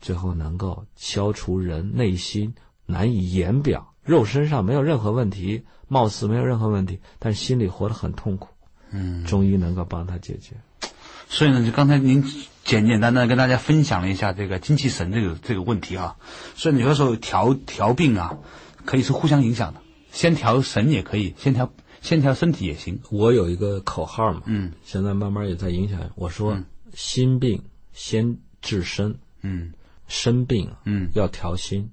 [0.02, 2.54] 最后能够消除人内心
[2.86, 8.50] 难以言表，肉身上没有任何问题，貌似没有任何问题，但是心里活得很痛苦。
[8.92, 10.56] 嗯，中医能够帮他解决。
[11.28, 12.24] 所以呢，就刚才您
[12.66, 16.18] 简简单单跟大家分享了一下这个精气神这个这个问题啊。
[16.56, 18.40] 所以有的时候调调病啊，
[18.84, 19.82] 可以是互相影响的。
[20.12, 23.00] 先调神也可以，先调先调身体也行。
[23.12, 26.10] 我有一个口号嘛，嗯现在慢慢也在影响。
[26.16, 26.58] 我说，
[26.94, 29.74] 心病先治身，嗯
[30.08, 31.92] 身病啊嗯要调心。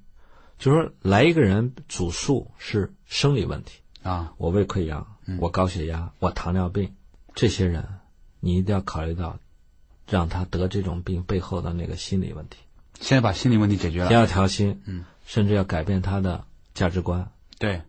[0.59, 5.05] 就说来一个人主诉是生理问题，啊，我胃溃疡，
[5.41, 6.95] 我高血压，我糖尿病，
[7.35, 7.85] 这些人
[8.39, 9.37] 你一定要考虑到，
[10.13, 12.59] 让他得这种病背后的那个心理问题，
[13.01, 14.09] 现在把心理问题解决了。
[14.09, 16.45] 先要调心，嗯，甚至要改变他的
[16.75, 17.81] 价值观、对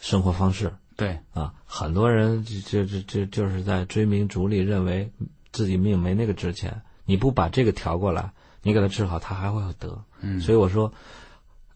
[0.00, 1.54] 生活方式对，啊。
[1.64, 5.12] 很多人这这这这就是在追名逐利，认为
[5.52, 10.04] 自己命没那个值钱，你不把这个调过来，你给他治好，他还会得。
[10.20, 10.92] 嗯所以我说，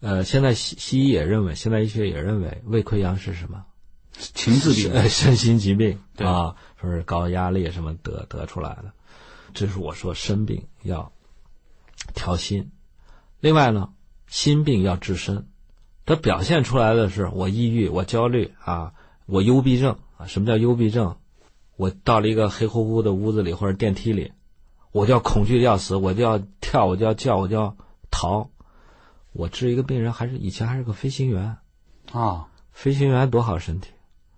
[0.01, 3.63] 呃，现在西西医也认为，现代医学也认为，胃溃疡是什么？
[4.11, 4.91] 情志病。
[4.91, 8.91] 呃身心疾病对啊，说是高压力什么得得出来的，
[9.57, 11.11] 这是我说生病要
[12.13, 12.69] 调心。
[13.39, 13.91] 另外呢，
[14.27, 15.47] 心病要治身，
[16.05, 18.93] 它表现出来的是我抑郁、我焦虑啊，
[19.25, 20.27] 我幽闭症啊。
[20.27, 21.17] 什么叫幽闭症？
[21.75, 24.31] 我到了一个黑乎乎的屋子里或者电梯里，
[24.91, 27.75] 我就要恐惧的要死，我就要跳，我就要叫，我就要
[28.11, 28.51] 逃。
[29.33, 31.57] 我治一个病人，还是以前还是个飞行员，
[32.11, 33.89] 啊，飞行员多好身体，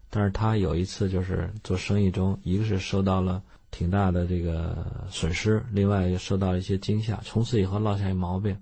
[0.09, 8.57] 但是他有一次就是做生意中，一个是受到了挺大的这个损失，另外又受到了一些惊吓，从此以后落下一毛病，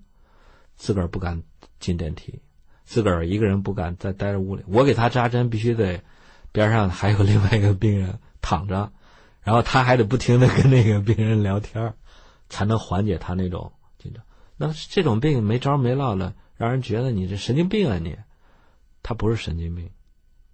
[0.76, 1.42] 自个儿不敢
[1.80, 2.40] 进电梯，
[2.84, 4.62] 自个儿一个人不敢再待在屋里。
[4.66, 6.02] 我给他扎针，必须得
[6.52, 8.92] 边上还有另外一个病人躺着，
[9.42, 11.94] 然后他还得不停的跟那个病人聊天，
[12.48, 14.22] 才能缓解他那种紧张。
[14.56, 18.16] 那这种病没招没落的，让人觉得你这神经病啊你。
[19.00, 19.88] 他不是神经病，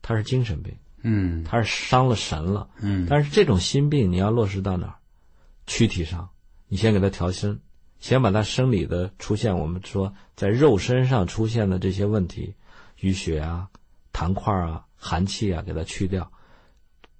[0.00, 2.68] 他是精神病，嗯他是伤了神了。
[2.80, 4.94] 嗯，但是这种心病你要落实到哪儿？
[5.66, 6.30] 躯体上，
[6.66, 7.60] 你先给他调身，
[8.00, 12.54] 先把他生理的出现，我们说在肉身上出现的这些问题，
[13.00, 13.68] 淤血啊、
[14.12, 16.30] 痰块啊、寒气啊，给他去掉。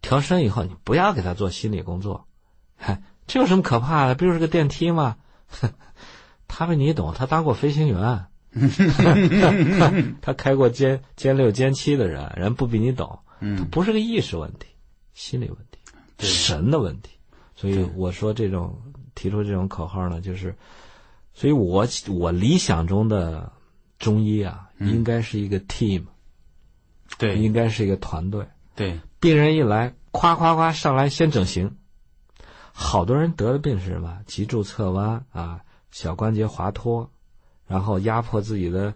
[0.02, 2.26] 调身以后，你不要给他做心理工作，
[2.76, 4.14] 嗨， 这有什么可怕的？
[4.14, 5.16] 不就是个电梯吗？
[6.48, 8.26] 他比你懂，他当过飞行员。
[10.22, 14.66] 他开过歼歼六、歼七的人，人不比你懂，嗯不是个意识问题，
[15.12, 15.78] 心理问题，
[16.18, 17.10] 神的问题。
[17.54, 18.74] 所以我说这种
[19.14, 20.56] 提出这种口号呢，就是，
[21.34, 23.52] 所以我我理想中的
[23.98, 26.04] 中医啊，应该是一个 team，、
[27.18, 28.46] 对应该是一个团队。
[28.74, 31.76] 对病人一来，夸夸夸上来先整形。
[32.72, 34.18] 好多人得的病是什么？
[34.26, 35.60] 脊柱侧弯啊，
[35.92, 37.08] 小关节滑脱，
[37.68, 38.94] 然后压迫自己的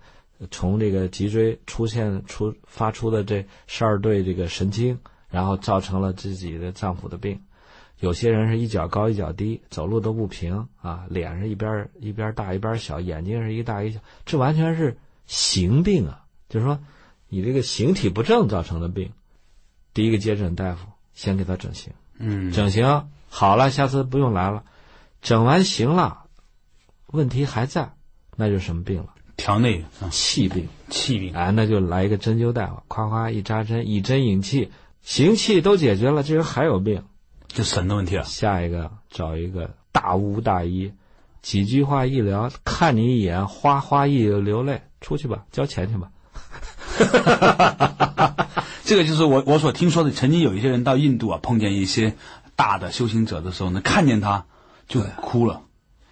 [0.51, 4.98] 从这个脊椎出现出发出的这十二对这个神经，
[5.29, 7.40] 然后造成了自己的脏腑的病。
[8.01, 14.96] 有些人是一脚高一脚低，走路都不平啊，脸是一边一边大一边小，眼睛是一大一小，这完全是
[15.27, 16.79] 形病啊，就是说
[17.29, 19.11] 你这个形体不正造成的病。
[19.92, 24.62] 第一个接诊大夫先给他整形，嗯整形好了，下次不用来了。
[25.20, 26.27] 整完形了，
[27.09, 27.92] 问题还在，
[28.37, 29.14] 那就是什么病了？
[29.38, 30.68] 调内气病。
[30.90, 34.70] 气病啊，那就来一个针灸大夫，夸夸一扎针，以针引气，
[35.03, 37.03] 行气都解决了，这人还有病。
[37.46, 38.24] 就神的问题了。
[38.24, 40.92] 下一个找一个大巫大医，
[41.40, 46.11] 几句话一聊，看你一眼，哗哗一流泪，出去吧，交钱去吧。
[48.85, 52.16] 这个就是我我所听说的，曾经有一些人到印度啊，碰见一些
[52.57, 54.46] 大的修行者的时候呢，看见他
[54.88, 55.62] 就哭了，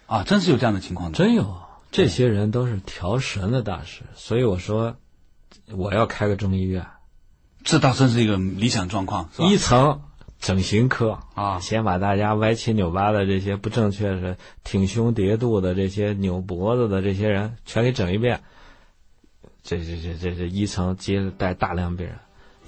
[0.06, 1.12] 啊，真是有这样的情况。
[1.12, 1.56] 真有，
[1.90, 4.96] 这些人都是调神的大师，所以我说，
[5.72, 6.86] 我要开个中医院，
[7.64, 9.48] 这倒真是一个理想状况，是吧？
[9.48, 10.02] 一层
[10.38, 18.42] 整形科啊先把大家歪七扭八的这些不正确的、挺胸叠肚的这些扭脖子的这些人全给整一遍。
[19.62, 22.16] 这这这这这一层接着带大量病人，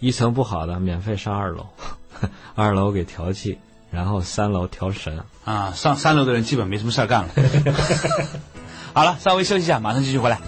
[0.01, 1.67] 一层不好的免费上二楼，
[2.57, 3.59] 二楼给调气，
[3.91, 5.23] 然后三楼调神。
[5.45, 7.31] 啊，上三楼的人基本没什么事儿干了。
[8.93, 10.39] 好了，稍微休息一下，马上继续回来。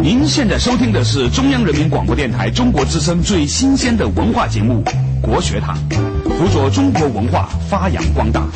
[0.00, 4.82] 您现在收听的是中央人民广播电台中国之声最新鲜的文化节目
[5.20, 5.76] 《国学堂》，
[6.30, 8.46] 辅佐中国文化发扬光大。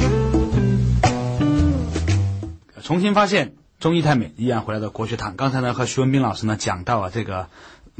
[2.82, 5.34] 重新发现中医太美，依然回来的国学堂。
[5.36, 7.48] 刚才呢，和徐文斌老师呢讲到啊，这个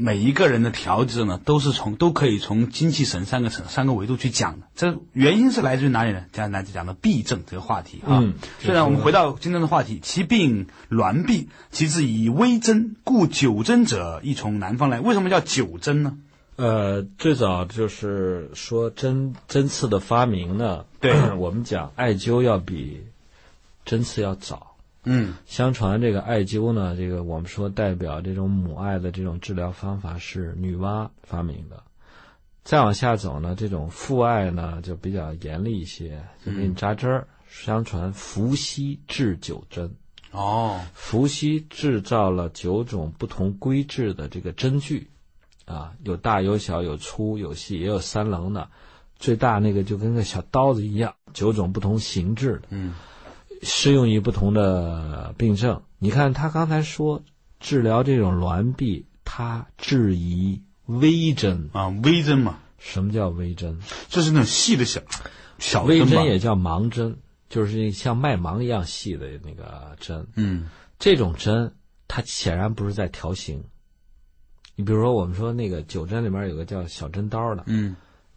[0.03, 4.67] 每一个人的调治呢，都是从都可以从精气神三个层三个维度去讲的。
[4.75, 6.25] 这原因是来自于哪里呢？
[6.33, 8.19] 讲来自讲的痹症这个话题啊。
[8.21, 14.99] 嗯虽然我们回到今天的话题，其病挛痹，其治以微针，故九针者亦从南方来。
[14.99, 16.17] 为什么叫九针呢？
[16.57, 23.05] 呃，最早就是说针针刺的发明呢，对 我们讲艾灸要比
[23.85, 24.72] 针刺要早。
[25.05, 31.83] 嗯相传这个艾灸呢，这个我们说代表这种母爱的这种治疗方法是女娲发明的。
[32.63, 37.27] 再往下走呢，这种父爱呢就比较严厉一些，就给你扎针儿。
[37.49, 39.93] 相传伏羲制九针，
[40.31, 45.07] 哦，伏羲制造了九种不同规制的这个针具，
[45.65, 48.67] 啊，有大有小，有粗有细，也有三棱的，
[49.19, 52.69] 最大那个就跟个小刀子一样，九种不同形制的。
[52.71, 52.95] 嗯
[53.63, 55.81] 适用于不同的病症。
[55.99, 57.23] 你看他刚才说
[57.59, 61.69] 治疗这种挛臂，他质疑微针。
[61.73, 63.79] 啊，微针嘛，什么叫微针？
[64.09, 65.01] 就是那种细的小
[65.59, 67.17] 小微针也叫盲针，
[67.49, 70.27] 就是像麦芒一样细的那个针。
[70.35, 71.73] 嗯这种针
[72.07, 73.63] 它显然不是在调形。
[74.75, 77.95] 你比如说，我们说那个九针里面有个叫小针刀的，嗯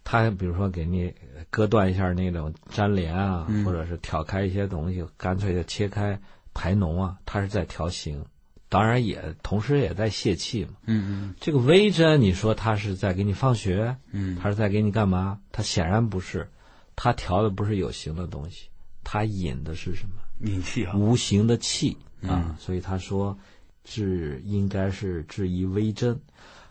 [0.09, 1.12] 它比如说给你
[1.50, 3.64] 割断一下那种粘连啊，嗯。
[3.64, 6.16] 或者是挑开一些东西，干脆就切开
[6.54, 8.24] 排脓啊，他是在调形，
[8.68, 10.70] 当然也同时也在泄气嘛。
[10.84, 11.34] 嗯嗯。
[11.40, 14.38] 这个微针，你说他是在给你放血，嗯。
[14.40, 15.40] 他是在给你干嘛？
[15.50, 16.48] 他显然不是，
[16.94, 18.68] 他调的不是有形的东西，
[19.02, 20.22] 他引的是什么？
[20.38, 23.36] 嗯，引气啊，无形的气啊嗯，所以他说
[23.82, 26.20] 治应该是治一微针，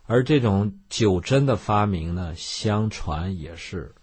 [0.08, 3.94] 而这种九针的发明呢，相传也是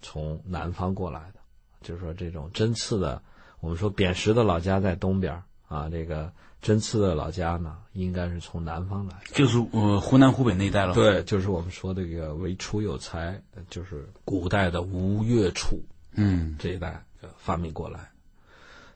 [0.00, 1.40] 从南方过来的，
[1.82, 3.20] 就是说这种针刺的，
[3.60, 6.32] 我们说扁食的老家在东边啊，这个
[6.62, 9.34] 针刺的老家呢，应该是从南方来的。
[9.34, 15.80] 就是呃湖南湖北那一带了。，对，就是我们说的这个为楚有才，呃就是古代的吴越楚
[16.12, 18.10] 嗯这一代呃发明过来。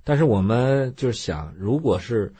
[0.04, 2.32] 但是我们就是想，如果是，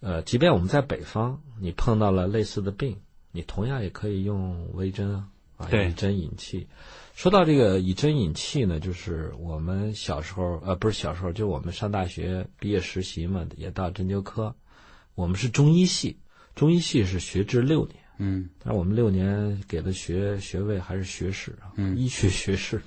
[0.00, 2.98] 呃，即便我们在北方，你碰到了类似的病，
[3.34, 6.68] 你同样也可以用微针啊，啊，以针引气。
[7.16, 14.54] 说到这个以针引气呢，就是我们小时候，呃，不是小时候，就我们上大学毕业实习嘛，也到针灸科。
[15.16, 16.16] 我们是中医系，
[16.54, 17.96] 中医系是学制六年。
[18.18, 22.80] 嗯但是我们六年给的学学位还是学士啊，嗯医学学士。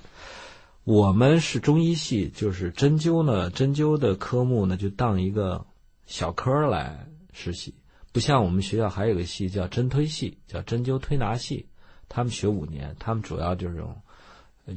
[0.85, 5.65] 我们是中医系，就是针灸呢，针灸的科目呢就当一个
[6.05, 7.73] 小科来实习，
[8.17, 11.67] 不像我们学校还有个系叫针推系，叫针灸推拿系，
[12.09, 13.95] 他们学五年，他们主要就是用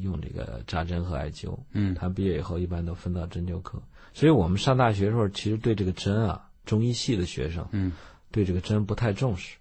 [0.02, 1.58] 用这个扎针和艾灸。
[1.72, 3.82] 嗯他毕业以后一般都分到针灸科，
[4.12, 7.92] 所以我们上大学的时候，其实对这个针啊，中医系的学生，嗯
[8.30, 9.56] 对这个针不太重视。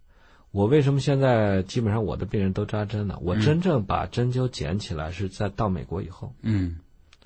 [0.52, 3.18] 我为什么现在基本上我的病人都扎针呢？
[3.22, 6.80] 我真正把针灸捡起来是在到美国以后，嗯，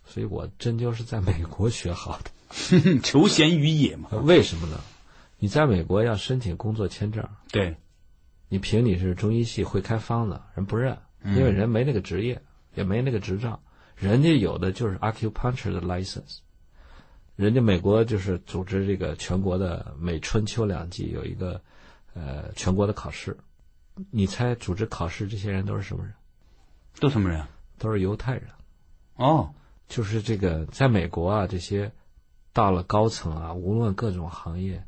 [0.05, 2.29] 所以我针灸是在美国学好的。
[3.01, 4.09] 求贤于野嘛。
[4.21, 4.79] 为什么呢？
[5.43, 7.75] 你在美国要申请工作签证，对，
[8.47, 12.41] 你凭你是中医系会开方子，人不认，因为人没那个职业，
[12.75, 13.61] 也没那个执照，
[13.97, 16.37] 人家有的就是 acupuncture 的 license。
[17.35, 21.61] 人家美国就是组织这个全国的每春秋两季有一个
[22.13, 23.35] 呃全国的考试，
[24.11, 26.13] 你猜组织考试这些人都是什么人？
[27.01, 27.45] 都什么人？
[27.77, 28.45] 都是犹太人。
[29.15, 29.53] 哦，
[29.89, 31.91] 就是这个，在美国啊，这些
[32.53, 34.81] 到了高层啊，无论各种行业，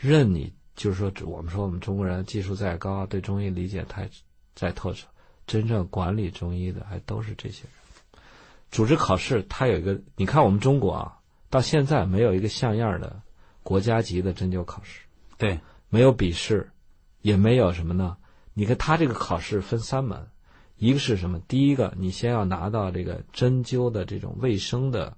[0.00, 4.08] 任你就是说，我们说我们中国人技术再高，对中医理解太
[4.54, 5.08] 再透彻，
[5.44, 8.22] 真正管理中医的还都是这些人。
[8.70, 11.18] 组织考试，它有一个，你看我们中国啊，
[11.50, 13.20] 到现在没有一个像样的
[13.64, 15.00] 国家级的针灸考试，
[15.36, 16.70] 对，没有笔试，
[17.22, 18.16] 也没有什么呢？
[18.54, 20.28] 你看他这个考试分三门，
[20.76, 21.40] 一个是什么？
[21.48, 25.16] 第一个，你先要拿到这个针灸的这种卫生的，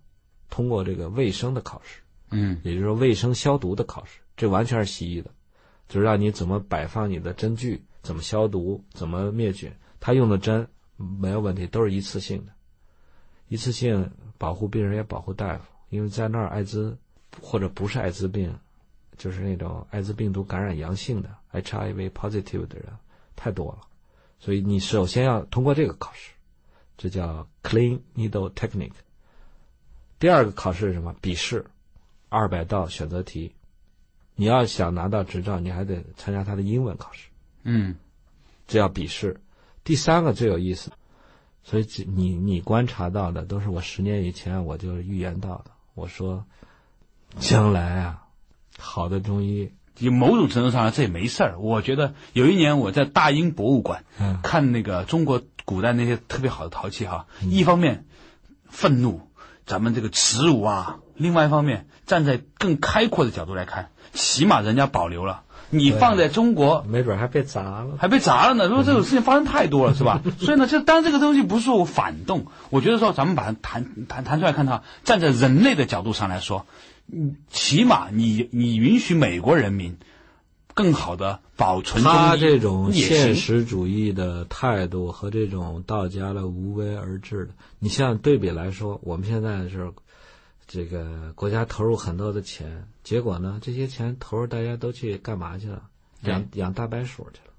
[0.48, 2.00] 通过这个卫生的考试，
[2.30, 5.30] 嗯也就是说卫生消毒的考试，这完全是西医的，
[5.86, 9.70] 就是让你怎么摆放你的针具，怎么消毒，怎么灭菌。
[10.01, 10.66] 他用的针
[10.97, 12.53] 没有问题，都是一次性的，
[13.49, 16.97] 一次性保护病人也保护大夫，因为在那儿艾滋
[17.43, 18.59] 或者不是艾滋病，
[19.18, 22.86] 就是那种艾滋病毒感染阳性的 HIV positive 的人
[23.36, 23.80] 太多了，
[24.38, 26.32] 所以你首先要通过这个考试，
[26.97, 28.95] 这叫 clean needle technique。
[30.18, 31.14] 第二个考试是什么？
[31.20, 31.62] 笔试，
[32.30, 33.55] 二百道选择题。
[34.41, 37.28] 你要想拿到执照，你还得参加他的英文考试，
[37.62, 37.95] 嗯
[38.66, 39.38] 这要笔试。
[39.84, 40.93] 第三个最有意思，
[41.62, 45.72] 所以这你你观察到的都是我十年以前我就预言到的。
[45.93, 46.47] 我说，
[47.38, 48.28] 将来啊，
[48.78, 51.59] 好的中医，有某种程度上，这也没事儿。
[51.59, 58.07] 我觉得有一年我在大英博物馆嗯看那个中国古代那些特别好的陶器哈，一方面
[58.70, 59.20] 愤怒
[59.70, 65.42] 咱们这个耻辱啊，另外一方面站在更开阔的角度来看，起码人家保留了。
[65.72, 67.96] 你放在中国没准还被砸了。
[67.96, 70.20] 还被砸了呢，说这种事情发生太多了，是吧？
[70.40, 76.66] 所以呢，就当然这个东西不是说我反动，我觉得说咱们把它谈谈谈出来看它，站在人类的角度上来说，
[77.12, 79.96] 嗯起码你你允许美国人民
[80.74, 89.92] 更好的保存他这种现实主义的态度和这种道家的无为而治的，你像对比来说，我们现在是
[90.66, 95.82] 这个国家投入很多的钱，结果呢，这些钱投入大家都去干嘛去了？
[96.22, 97.50] 养养大白鼠去了。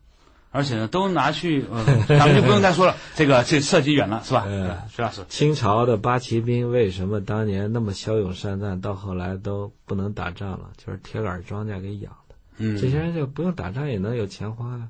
[0.53, 4.43] 而且呢，都拿去，呃、咱们就不用再说了， 这个这涉及远了，是吧？
[4.47, 10.71] 嗯呃徐老师，清朝的八旗兵为什么当年那么骁勇善战，到后来都不能打仗了？
[10.77, 12.20] 就是铁杆庄稼给养的。
[12.57, 14.89] 嗯，这些人就不用打仗也能有钱花呀。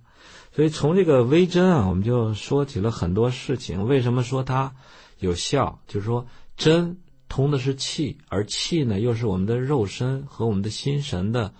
[0.53, 3.87] 所以从这个微针啊，我们就说起了很多事情。
[3.87, 4.73] 为什么说它
[5.19, 5.79] 有效？
[5.87, 6.25] 就是说
[6.57, 6.97] 针
[7.29, 11.53] 通的是气，而气呢又是我们的肉身和我们的心神的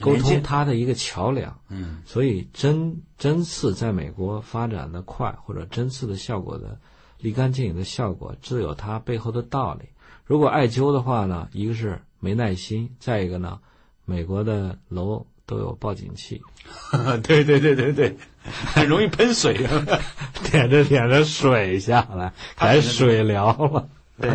[0.00, 1.60] 沟通它的一个桥梁。
[1.68, 6.78] 嗯所以针针刺在美国发展的快，或者针刺的效果的
[7.18, 9.84] 立竿见影的效果，自有它背后的道理。
[10.24, 13.60] 如果艾灸的话呢，一个是没耐心，再一个呢，
[14.04, 16.42] 美国的楼都有报警器，
[17.22, 18.16] 对对对对对，
[18.74, 19.66] 很容易喷水。
[20.44, 23.88] 舔着舔着水下来， 还水疗了。
[24.20, 24.30] 对，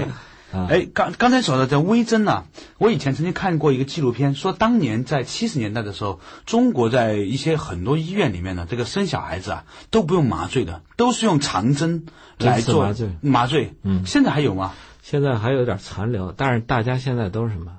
[0.52, 2.46] 啊哎，刚刚才说的这微针呢、
[2.80, 12.08] 我以前曾经看过一个纪录片，说当年在七十年代的时候，中国在一些很多医院里面呢，这个生小孩子啊都不用麻醉的，都是用长针
[12.38, 13.74] 来做麻醉麻醉。
[13.84, 14.74] 嗯现在还有吗？
[15.02, 17.79] 现在还有点残留，但是大家现在都是什么？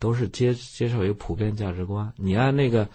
[0.00, 2.12] 都是接接受一个普遍价值观。
[2.16, 2.88] 你按那个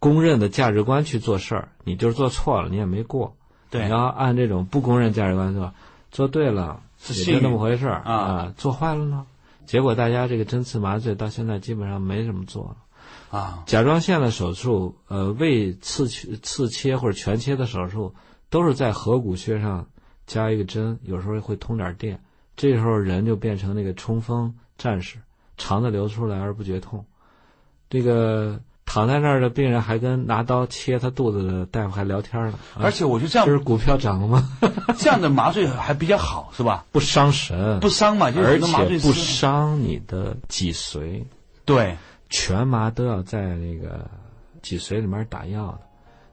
[0.00, 3.36] 公认的价值观去做事儿，你就是做错了，你也没过。
[3.70, 3.84] 对。
[3.84, 5.72] 你要按这种不公认价值观做，
[6.10, 8.02] 做对了也就是那么回事儿。
[8.02, 8.52] 啊。
[8.56, 9.24] 做坏了呢，
[9.64, 12.76] 结果大家这个针刺麻醉到现在基本上没怎么做了。
[13.30, 18.14] 啊，甲状腺的手术，呃，胃刺切刺切或者全切的手术，
[18.50, 19.86] 都是在合谷穴上
[20.26, 22.20] 加一个针，有时候会通点电，
[22.56, 25.18] 这时候人就变成那个冲锋战士，
[25.56, 27.04] 肠子流出来而不觉痛。
[27.90, 34.48] 这个躺在那儿的病人还跟拿刀切他肚子的大夫还聊天呢，啊而且我觉得这样就是股票涨了吗？
[34.98, 36.84] 这样的麻醉还比较好，是吧？
[36.90, 41.24] 不伤神，不伤嘛，就是而且不伤你的脊髓。
[41.64, 41.96] 对，
[42.28, 44.10] 全麻都要在那个
[44.62, 45.80] 脊髓里面打药的。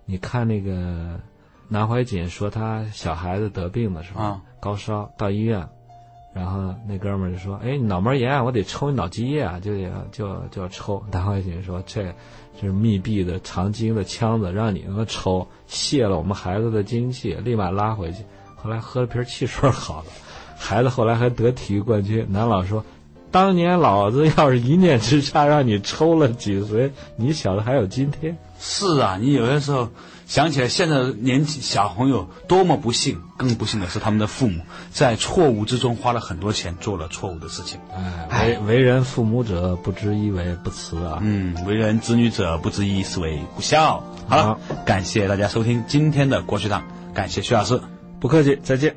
[0.05, 1.19] 你看那个
[1.67, 5.67] 南怀瑾说他小孩子得病的时候，啊高烧到医院，
[6.33, 12.03] 然后那哥们儿就说：“哎，你脑膜炎，我得抽你脑积液啊，就得就就要抽。”南怀瑾说：“这
[12.59, 18.23] 这是密闭的藏精的腔子，让你能抽，泄了我们孩子的精气，立马拉回去。”
[18.55, 20.05] 后来喝了瓶汽水好了，
[20.57, 22.25] 孩子后来还得体育冠军。
[22.29, 22.83] 南老说。
[23.31, 28.35] 当年老子要是一念之差让你抽了脊髓，你小子还有今天？
[28.57, 29.87] 是啊，你有的时候
[30.29, 34.61] 想起来，现在的年轻小朋友多么不幸，更不幸的是他们的父母
[34.91, 37.79] 在错误之中花了很多钱，做了错误的事情。
[38.29, 41.17] 哎，为为人父母者，不知一为不慈啊！
[41.23, 44.03] 嗯，为人子女者，不知一是为不孝。
[44.27, 47.81] 好了，好感谢大家收听今天的国学堂，感谢徐老师。
[48.19, 48.95] 不客气，再见。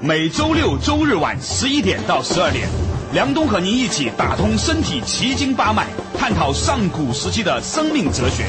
[0.00, 2.68] 每周六周日晚十一点到十二点，
[3.12, 5.86] 梁冬和您一起打通身体奇经八脉，
[6.18, 8.44] 探讨上古时期的生命哲学。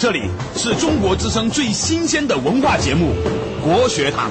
[0.00, 3.12] 这里是中国之声最新鲜的文化节目
[3.64, 4.30] 《国学堂》。